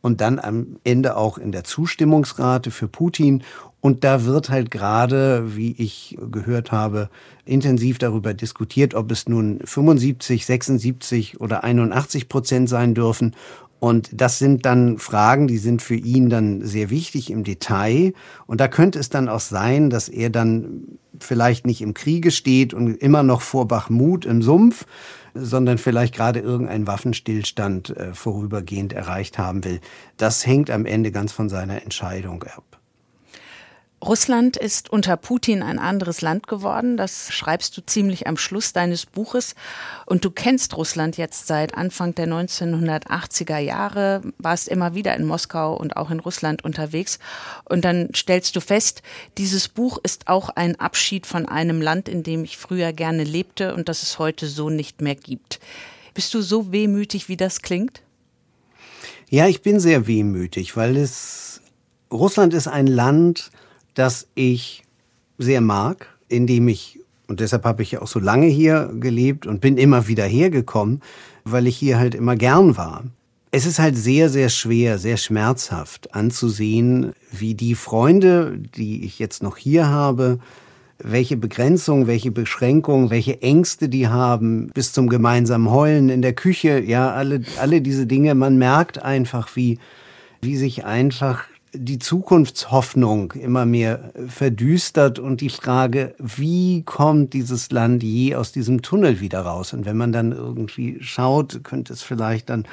und 0.06 0.22
dann 0.22 0.38
am 0.38 0.78
Ende 0.84 1.18
auch 1.18 1.40
in 1.40 1.52
der 1.52 1.64
Zustimmungsrate 1.64 2.70
für 2.70 2.88
Putin 2.88 3.42
Und 3.82 4.04
da 4.04 4.26
wird 4.26 4.52
halt 4.52 4.70
gerade, 4.70 5.56
wie 5.56 5.72
ich 5.80 6.16
gehört 6.32 6.72
habe, 6.72 7.10
intensiv 7.44 7.98
darüber 7.98 8.36
diskutiert, 8.36 8.94
ob 8.94 9.10
es 9.12 9.28
nun 9.28 9.62
75, 9.64 10.46
76 10.46 11.42
oder 11.42 11.64
81 11.64 12.30
Prozent 12.30 12.70
sein 12.70 12.94
dürfen. 12.94 13.36
Und 13.80 14.10
das 14.12 14.38
sind 14.38 14.66
dann 14.68 15.00
Fragen, 15.00 15.48
die 15.48 15.58
sind 15.58 15.82
für 15.82 15.96
ihn 15.96 16.30
dann 16.30 16.62
sehr 16.64 16.92
wichtig 16.92 17.32
im 17.32 17.44
Detail. 17.44 18.14
Und 18.46 18.62
da 18.62 18.68
könnte 18.68 19.00
es 19.00 19.10
dann 19.10 19.28
auch 19.28 19.40
sein, 19.40 19.90
dass 19.90 20.08
er 20.08 20.30
dann 20.30 21.00
vielleicht 21.20 21.66
nicht 21.66 21.82
im 21.82 21.96
Kriege 21.96 22.30
steht 22.30 22.76
und 22.76 22.96
immer 22.96 23.24
noch 23.24 23.42
vor 23.42 23.68
Bachmut 23.68 24.26
im 24.26 24.44
Sumpf, 24.44 24.86
sondern 25.36 25.78
vielleicht 25.78 26.16
gerade 26.16 26.40
irgendeinen 26.40 26.88
Waffenstillstand 26.88 27.96
äh, 27.96 28.14
vorübergehend 28.14 28.94
erreicht 28.94 29.38
haben 29.38 29.64
will. 29.64 29.82
Das 30.18 30.46
hängt 30.46 30.72
am 30.72 30.86
Ende 30.86 31.12
ganz 31.12 31.32
von 31.32 31.50
seiner 31.50 31.84
Entscheidung 31.84 32.44
ab. 32.44 32.80
Russland 34.04 34.56
ist 34.56 34.92
unter 34.92 35.18
Putin 35.18 35.64
ein 35.64 35.80
anderes 35.80 36.22
Land 36.22 36.48
geworden. 36.48 36.96
Das 36.96 37.32
schreibst 37.34 37.76
du 37.76 37.82
ziemlich 37.84 38.28
am 38.28 38.38
Schluss 38.38 38.72
deines 38.72 39.06
Buches. 39.06 39.56
Und 40.06 40.24
du 40.26 40.32
kennst 40.32 40.78
Russland 40.78 41.18
jetzt 41.18 41.48
seit 41.48 41.76
Anfang 41.76 42.14
der 42.14 42.28
1980er 42.28 43.58
Jahre, 43.58 44.22
warst 44.38 44.68
immer 44.68 44.94
wieder 44.94 45.16
in 45.16 45.26
Moskau 45.26 45.76
und 45.76 45.98
auch 45.98 46.12
in 46.12 46.20
Russland 46.20 46.64
unterwegs. 46.64 47.20
Und 47.64 47.84
dann 47.84 48.10
stellst 48.14 48.56
du 48.56 48.60
fest, 48.60 49.02
dieses 49.38 49.70
Buch 49.70 49.98
ist 50.04 50.28
auch 50.28 50.50
ein 50.50 50.80
Abschied 50.80 51.26
von 51.26 51.48
einem 51.48 51.82
Land, 51.82 52.08
in 52.08 52.22
dem 52.22 52.44
ich 52.44 52.58
früher 52.58 52.94
gerne 52.94 53.24
lebte 53.24 53.74
und 53.74 53.90
das 53.90 54.04
es 54.04 54.20
heute 54.20 54.48
so 54.48 54.70
nicht 54.70 55.02
mehr 55.02 55.16
gibt. 55.16 55.60
Bist 56.14 56.34
du 56.34 56.42
so 56.42 56.72
wehmütig, 56.72 57.28
wie 57.28 57.38
das 57.38 57.62
klingt? 57.62 58.02
Ja, 59.30 59.48
ich 59.48 59.62
bin 59.62 59.80
sehr 59.80 60.06
wehmütig, 60.06 60.78
weil 60.78 60.96
es 60.96 61.62
Russland 62.12 62.54
ist 62.54 62.68
ein 62.68 62.88
Land, 62.88 63.50
das 63.96 64.28
ich 64.36 64.84
sehr 65.38 65.62
mag, 65.62 66.08
in 66.28 66.48
dem 66.48 66.68
ich, 66.68 67.00
und 67.28 67.40
deshalb 67.40 67.66
habe 67.66 67.82
ich 67.82 67.92
ja 67.92 68.02
auch 68.02 68.08
so 68.08 68.20
lange 68.20 68.48
hier 68.48 68.92
gelebt 69.00 69.48
und 69.48 69.62
bin 69.62 69.78
immer 69.78 70.08
wieder 70.08 70.26
hergekommen, 70.26 71.02
weil 71.44 71.68
ich 71.68 71.78
hier 71.78 71.98
halt 71.98 72.14
immer 72.16 72.36
gern 72.36 72.78
war. 72.78 73.04
Es 73.52 73.66
ist 73.66 73.80
halt 73.80 73.98
sehr, 73.98 74.30
sehr 74.30 74.50
schwer, 74.50 74.98
sehr 74.98 75.18
schmerzhaft 75.18 76.14
anzusehen, 76.14 77.14
wie 77.32 77.56
die 77.56 77.76
Freunde, 77.76 78.58
die 78.58 79.06
ich 79.06 79.18
jetzt 79.18 79.42
noch 79.42 79.58
hier 79.58 79.88
habe, 79.88 80.40
welche 80.98 81.38
Begrenzungen, 81.38 82.08
welche 82.08 82.32
Beschränkungen, 82.32 83.10
welche 83.10 83.42
Ängste 83.42 83.90
die 83.90 84.08
haben, 84.08 84.68
bis 84.74 84.94
zum 84.94 85.08
gemeinsamen 85.08 85.70
Heulen 85.70 86.10
in 86.10 86.22
der 86.22 86.34
Küche, 86.34 86.82
ja, 86.82 87.12
alle, 87.12 87.44
alle 87.60 87.82
diese 87.82 88.08
Dinge. 88.08 88.34
Man 88.36 88.58
merkt 88.58 89.02
einfach, 89.02 89.56
wie, 89.56 89.80
wie 90.42 90.58
sich 90.58 90.86
einfach 90.86 91.46
die 91.76 92.00
Zukunftshoffnung 92.00 93.34
immer 93.34 93.66
mehr 93.66 94.12
verdüstert 94.28 95.20
und 95.20 95.42
die 95.42 95.50
Frage, 95.50 96.16
wie 96.20 96.84
kommt 96.84 97.34
dieses 97.34 97.72
Land 97.72 98.04
je 98.04 98.36
aus 98.36 98.52
diesem 98.52 98.82
Tunnel 98.82 99.20
wieder 99.20 99.42
raus? 99.42 99.74
Und 99.74 99.86
wenn 99.86 99.98
man 99.98 100.12
dann 100.12 100.32
irgendwie 100.32 100.98
schaut, 101.02 101.64
könnte 101.64 101.94
es 101.94 102.02
vielleicht 102.02 102.50
dann 102.50 102.66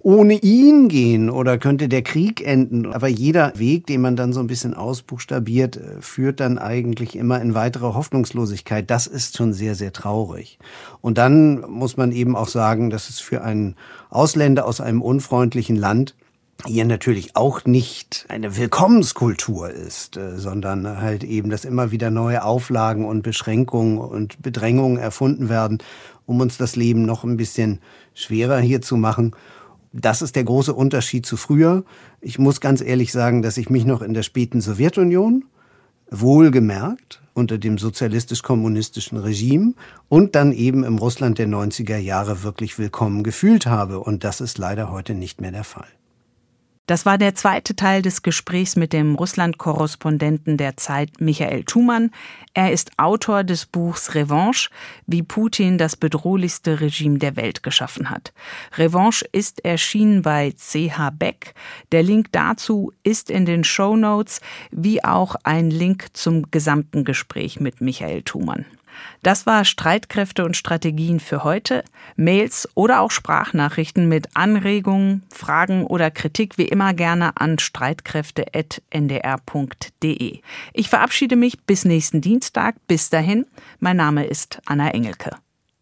ohne 0.00 0.34
ihn 0.34 0.88
gehen 0.88 1.28
oder 1.28 1.58
könnte 1.58 1.88
der 1.88 2.02
Krieg 2.02 2.46
enden. 2.46 2.86
Aber 2.86 3.08
jeder 3.08 3.52
Weg, 3.58 3.86
den 3.86 4.00
man 4.00 4.16
dann 4.16 4.32
so 4.32 4.40
ein 4.40 4.46
bisschen 4.46 4.74
ausbuchstabiert, 4.74 5.76
äh, 5.76 6.00
führt 6.00 6.40
dann 6.40 6.58
eigentlich 6.58 7.16
immer 7.16 7.40
in 7.40 7.54
weitere 7.54 7.94
Hoffnungslosigkeit. 7.94 8.88
Das 8.90 9.06
ist 9.06 9.36
schon 9.36 9.52
sehr, 9.52 9.74
sehr 9.74 9.92
traurig. 9.92 10.58
Und 11.00 11.18
dann 11.18 11.60
muss 11.68 11.96
man 11.96 12.12
eben 12.12 12.36
auch 12.36 12.48
sagen, 12.48 12.90
dass 12.90 13.10
es 13.10 13.18
für 13.18 13.42
einen 13.42 13.74
Ausländer 14.10 14.66
aus 14.66 14.80
einem 14.80 15.02
unfreundlichen 15.02 15.76
Land 15.76 16.14
hier 16.66 16.84
natürlich 16.84 17.36
auch 17.36 17.64
nicht 17.64 18.26
eine 18.28 18.56
Willkommenskultur 18.56 19.70
ist, 19.70 20.16
äh, 20.16 20.36
sondern 20.38 21.00
halt 21.00 21.22
eben, 21.22 21.50
dass 21.50 21.64
immer 21.64 21.92
wieder 21.92 22.10
neue 22.10 22.42
Auflagen 22.42 23.04
und 23.04 23.22
Beschränkungen 23.22 23.98
und 23.98 24.42
Bedrängungen 24.42 24.98
erfunden 24.98 25.48
werden, 25.48 25.78
um 26.26 26.40
uns 26.40 26.58
das 26.58 26.74
Leben 26.74 27.02
noch 27.02 27.24
ein 27.24 27.36
bisschen 27.36 27.80
schwerer 28.12 28.58
hier 28.58 28.82
zu 28.82 28.96
machen. 28.96 29.36
Das 29.92 30.20
ist 30.20 30.36
der 30.36 30.44
große 30.44 30.74
Unterschied 30.74 31.24
zu 31.24 31.36
früher. 31.36 31.84
Ich 32.20 32.38
muss 32.38 32.60
ganz 32.60 32.80
ehrlich 32.80 33.12
sagen, 33.12 33.42
dass 33.42 33.56
ich 33.56 33.70
mich 33.70 33.84
noch 33.84 34.02
in 34.02 34.12
der 34.12 34.22
späten 34.22 34.60
Sowjetunion 34.60 35.44
wohlgemerkt 36.10 37.22
unter 37.34 37.56
dem 37.56 37.78
sozialistisch-kommunistischen 37.78 39.18
Regime 39.18 39.74
und 40.08 40.34
dann 40.34 40.52
eben 40.52 40.82
im 40.82 40.98
Russland 40.98 41.38
der 41.38 41.46
90er 41.46 41.98
Jahre 41.98 42.42
wirklich 42.42 42.78
willkommen 42.78 43.22
gefühlt 43.22 43.66
habe. 43.66 44.00
Und 44.00 44.24
das 44.24 44.40
ist 44.40 44.58
leider 44.58 44.90
heute 44.90 45.14
nicht 45.14 45.40
mehr 45.40 45.52
der 45.52 45.64
Fall. 45.64 45.86
Das 46.88 47.04
war 47.04 47.18
der 47.18 47.34
zweite 47.34 47.76
Teil 47.76 48.00
des 48.00 48.22
Gesprächs 48.22 48.74
mit 48.74 48.94
dem 48.94 49.14
Russland-Korrespondenten 49.14 50.56
der 50.56 50.78
Zeit 50.78 51.20
Michael 51.20 51.64
Thumann. 51.64 52.12
Er 52.54 52.72
ist 52.72 52.92
Autor 52.96 53.44
des 53.44 53.66
Buchs 53.66 54.14
Revanche, 54.14 54.70
wie 55.06 55.22
Putin 55.22 55.76
das 55.76 55.96
bedrohlichste 55.96 56.80
Regime 56.80 57.18
der 57.18 57.36
Welt 57.36 57.62
geschaffen 57.62 58.08
hat. 58.08 58.32
Revanche 58.78 59.26
ist 59.32 59.66
erschienen 59.66 60.22
bei 60.22 60.52
CH 60.52 61.10
Beck. 61.12 61.52
Der 61.92 62.02
Link 62.02 62.28
dazu 62.32 62.90
ist 63.02 63.28
in 63.28 63.44
den 63.44 63.64
Show 63.64 63.94
Notes, 63.94 64.40
wie 64.70 65.04
auch 65.04 65.36
ein 65.42 65.70
Link 65.70 66.06
zum 66.14 66.50
gesamten 66.50 67.04
Gespräch 67.04 67.60
mit 67.60 67.82
Michael 67.82 68.22
Thumann. 68.22 68.64
Das 69.22 69.46
war 69.46 69.64
Streitkräfte 69.64 70.44
und 70.44 70.56
Strategien 70.56 71.20
für 71.20 71.44
heute. 71.44 71.84
Mails 72.16 72.68
oder 72.74 73.00
auch 73.00 73.10
Sprachnachrichten 73.10 74.08
mit 74.08 74.28
Anregungen, 74.34 75.22
Fragen 75.32 75.86
oder 75.86 76.10
Kritik 76.10 76.58
wie 76.58 76.66
immer 76.66 76.92
gerne 76.94 77.40
an 77.40 77.58
streitkräfte.ndr.de. 77.58 80.40
Ich 80.72 80.88
verabschiede 80.88 81.36
mich 81.36 81.62
bis 81.64 81.84
nächsten 81.84 82.20
Dienstag. 82.20 82.76
Bis 82.86 83.10
dahin, 83.10 83.46
mein 83.80 83.96
Name 83.96 84.24
ist 84.24 84.60
Anna 84.66 84.90
Engelke. 84.90 85.32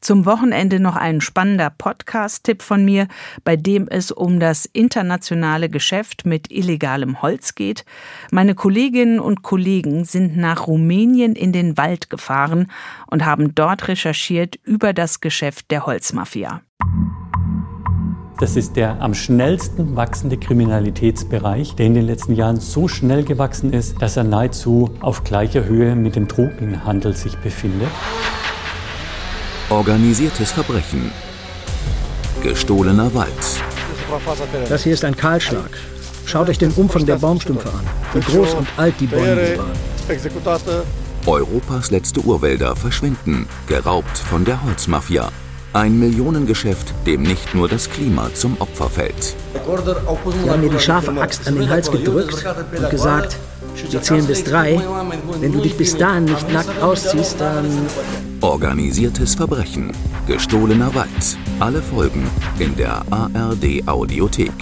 Zum 0.07 0.25
Wochenende 0.25 0.79
noch 0.79 0.95
ein 0.95 1.21
spannender 1.21 1.69
Podcast-Tipp 1.69 2.62
von 2.62 2.85
mir, 2.85 3.09
bei 3.42 3.57
dem 3.57 3.88
es 3.88 4.12
um 4.12 4.38
das 4.38 4.64
internationale 4.64 5.69
Geschäft 5.69 6.25
mit 6.25 6.49
illegalem 6.53 7.23
Holz 7.23 7.57
geht. 7.57 7.85
Meine 8.31 8.55
Kolleginnen 8.55 9.19
und 9.19 9.42
Kollegen 9.42 10.05
sind 10.05 10.37
nach 10.37 10.69
Rumänien 10.69 11.35
in 11.35 11.51
den 11.51 11.77
Wald 11.77 12.09
gefahren 12.09 12.71
und 13.09 13.27
haben 13.27 13.57
dort 13.57 13.88
recherchiert 13.88 14.61
über 14.62 14.92
das 14.92 15.21
Geschäft 15.21 15.73
der 15.73 15.87
Holzmafia. 15.87 16.61
Das 18.38 18.55
ist 18.55 18.77
der 18.77 19.03
am 19.03 19.12
schnellsten 19.12 19.97
wachsende 19.97 20.37
Kriminalitätsbereich, 20.37 21.75
der 21.75 21.87
in 21.87 21.95
den 21.95 22.07
letzten 22.07 22.37
Jahren 22.37 22.61
so 22.61 22.87
schnell 22.87 23.25
gewachsen 23.25 23.73
ist, 23.73 24.01
dass 24.01 24.16
er 24.16 24.23
nahezu 24.23 24.95
auf 25.01 25.25
gleicher 25.25 25.64
Höhe 25.64 25.97
mit 25.97 26.14
dem 26.14 26.29
Drogenhandel 26.29 27.16
sich 27.16 27.37
befindet. 27.38 27.90
Organisiertes 29.70 30.52
Verbrechen. 30.52 31.11
Gestohlener 32.40 33.12
Wald. 33.14 33.33
Das 34.68 34.85
hier 34.85 34.92
ist 34.94 35.05
ein 35.05 35.16
Kahlschlag. 35.16 35.70
Schaut 36.24 36.48
euch 36.48 36.59
den 36.59 36.70
Umfang 36.72 37.05
der 37.05 37.16
Baumstümpfe 37.16 37.70
an, 37.70 37.85
wie 38.14 38.20
groß 38.20 38.55
und 38.55 38.68
alt 38.76 38.94
die 39.00 39.09
Bäume 39.09 39.59
waren. 39.59 39.72
Europas 41.26 41.90
letzte 41.90 42.20
Urwälder 42.20 42.76
verschwinden, 42.76 43.48
geraubt 43.66 44.16
von 44.16 44.44
der 44.44 44.62
Holzmafia. 44.62 45.33
Ein 45.72 45.98
Millionengeschäft, 45.98 46.94
dem 47.05 47.22
nicht 47.22 47.52
nur 47.52 47.68
das 47.68 47.90
Klima 47.90 48.33
zum 48.35 48.57
Opfer 48.61 48.88
fällt. 48.88 49.35
Sie 50.44 50.48
haben 50.48 50.61
mir 50.61 50.70
die 50.70 50.79
scharfe 50.79 51.11
Axt 51.20 51.48
an 51.48 51.57
den 51.57 51.68
Hals 51.68 51.90
gedrückt 51.90 52.46
und 52.79 52.90
gesagt, 52.90 53.37
wir 53.91 54.03
zählen 54.03 54.27
bis 54.27 54.45
drei. 54.45 54.81
Wenn 55.41 55.53
du 55.53 55.61
dich 55.61 55.77
bis 55.77 55.97
dahin 55.97 56.25
nicht 56.25 56.53
nackt 56.53 56.83
ausziehst, 56.83 57.41
dann... 57.41 57.67
Organisiertes 58.41 59.35
Verbrechen. 59.35 59.93
Gestohlener 60.27 60.95
Wald. 60.95 61.39
Alle 61.61 61.83
Folgen 61.83 62.27
in 62.59 62.77
der 62.77 63.03
ARD 63.11 63.87
Audiothek. 63.87 64.53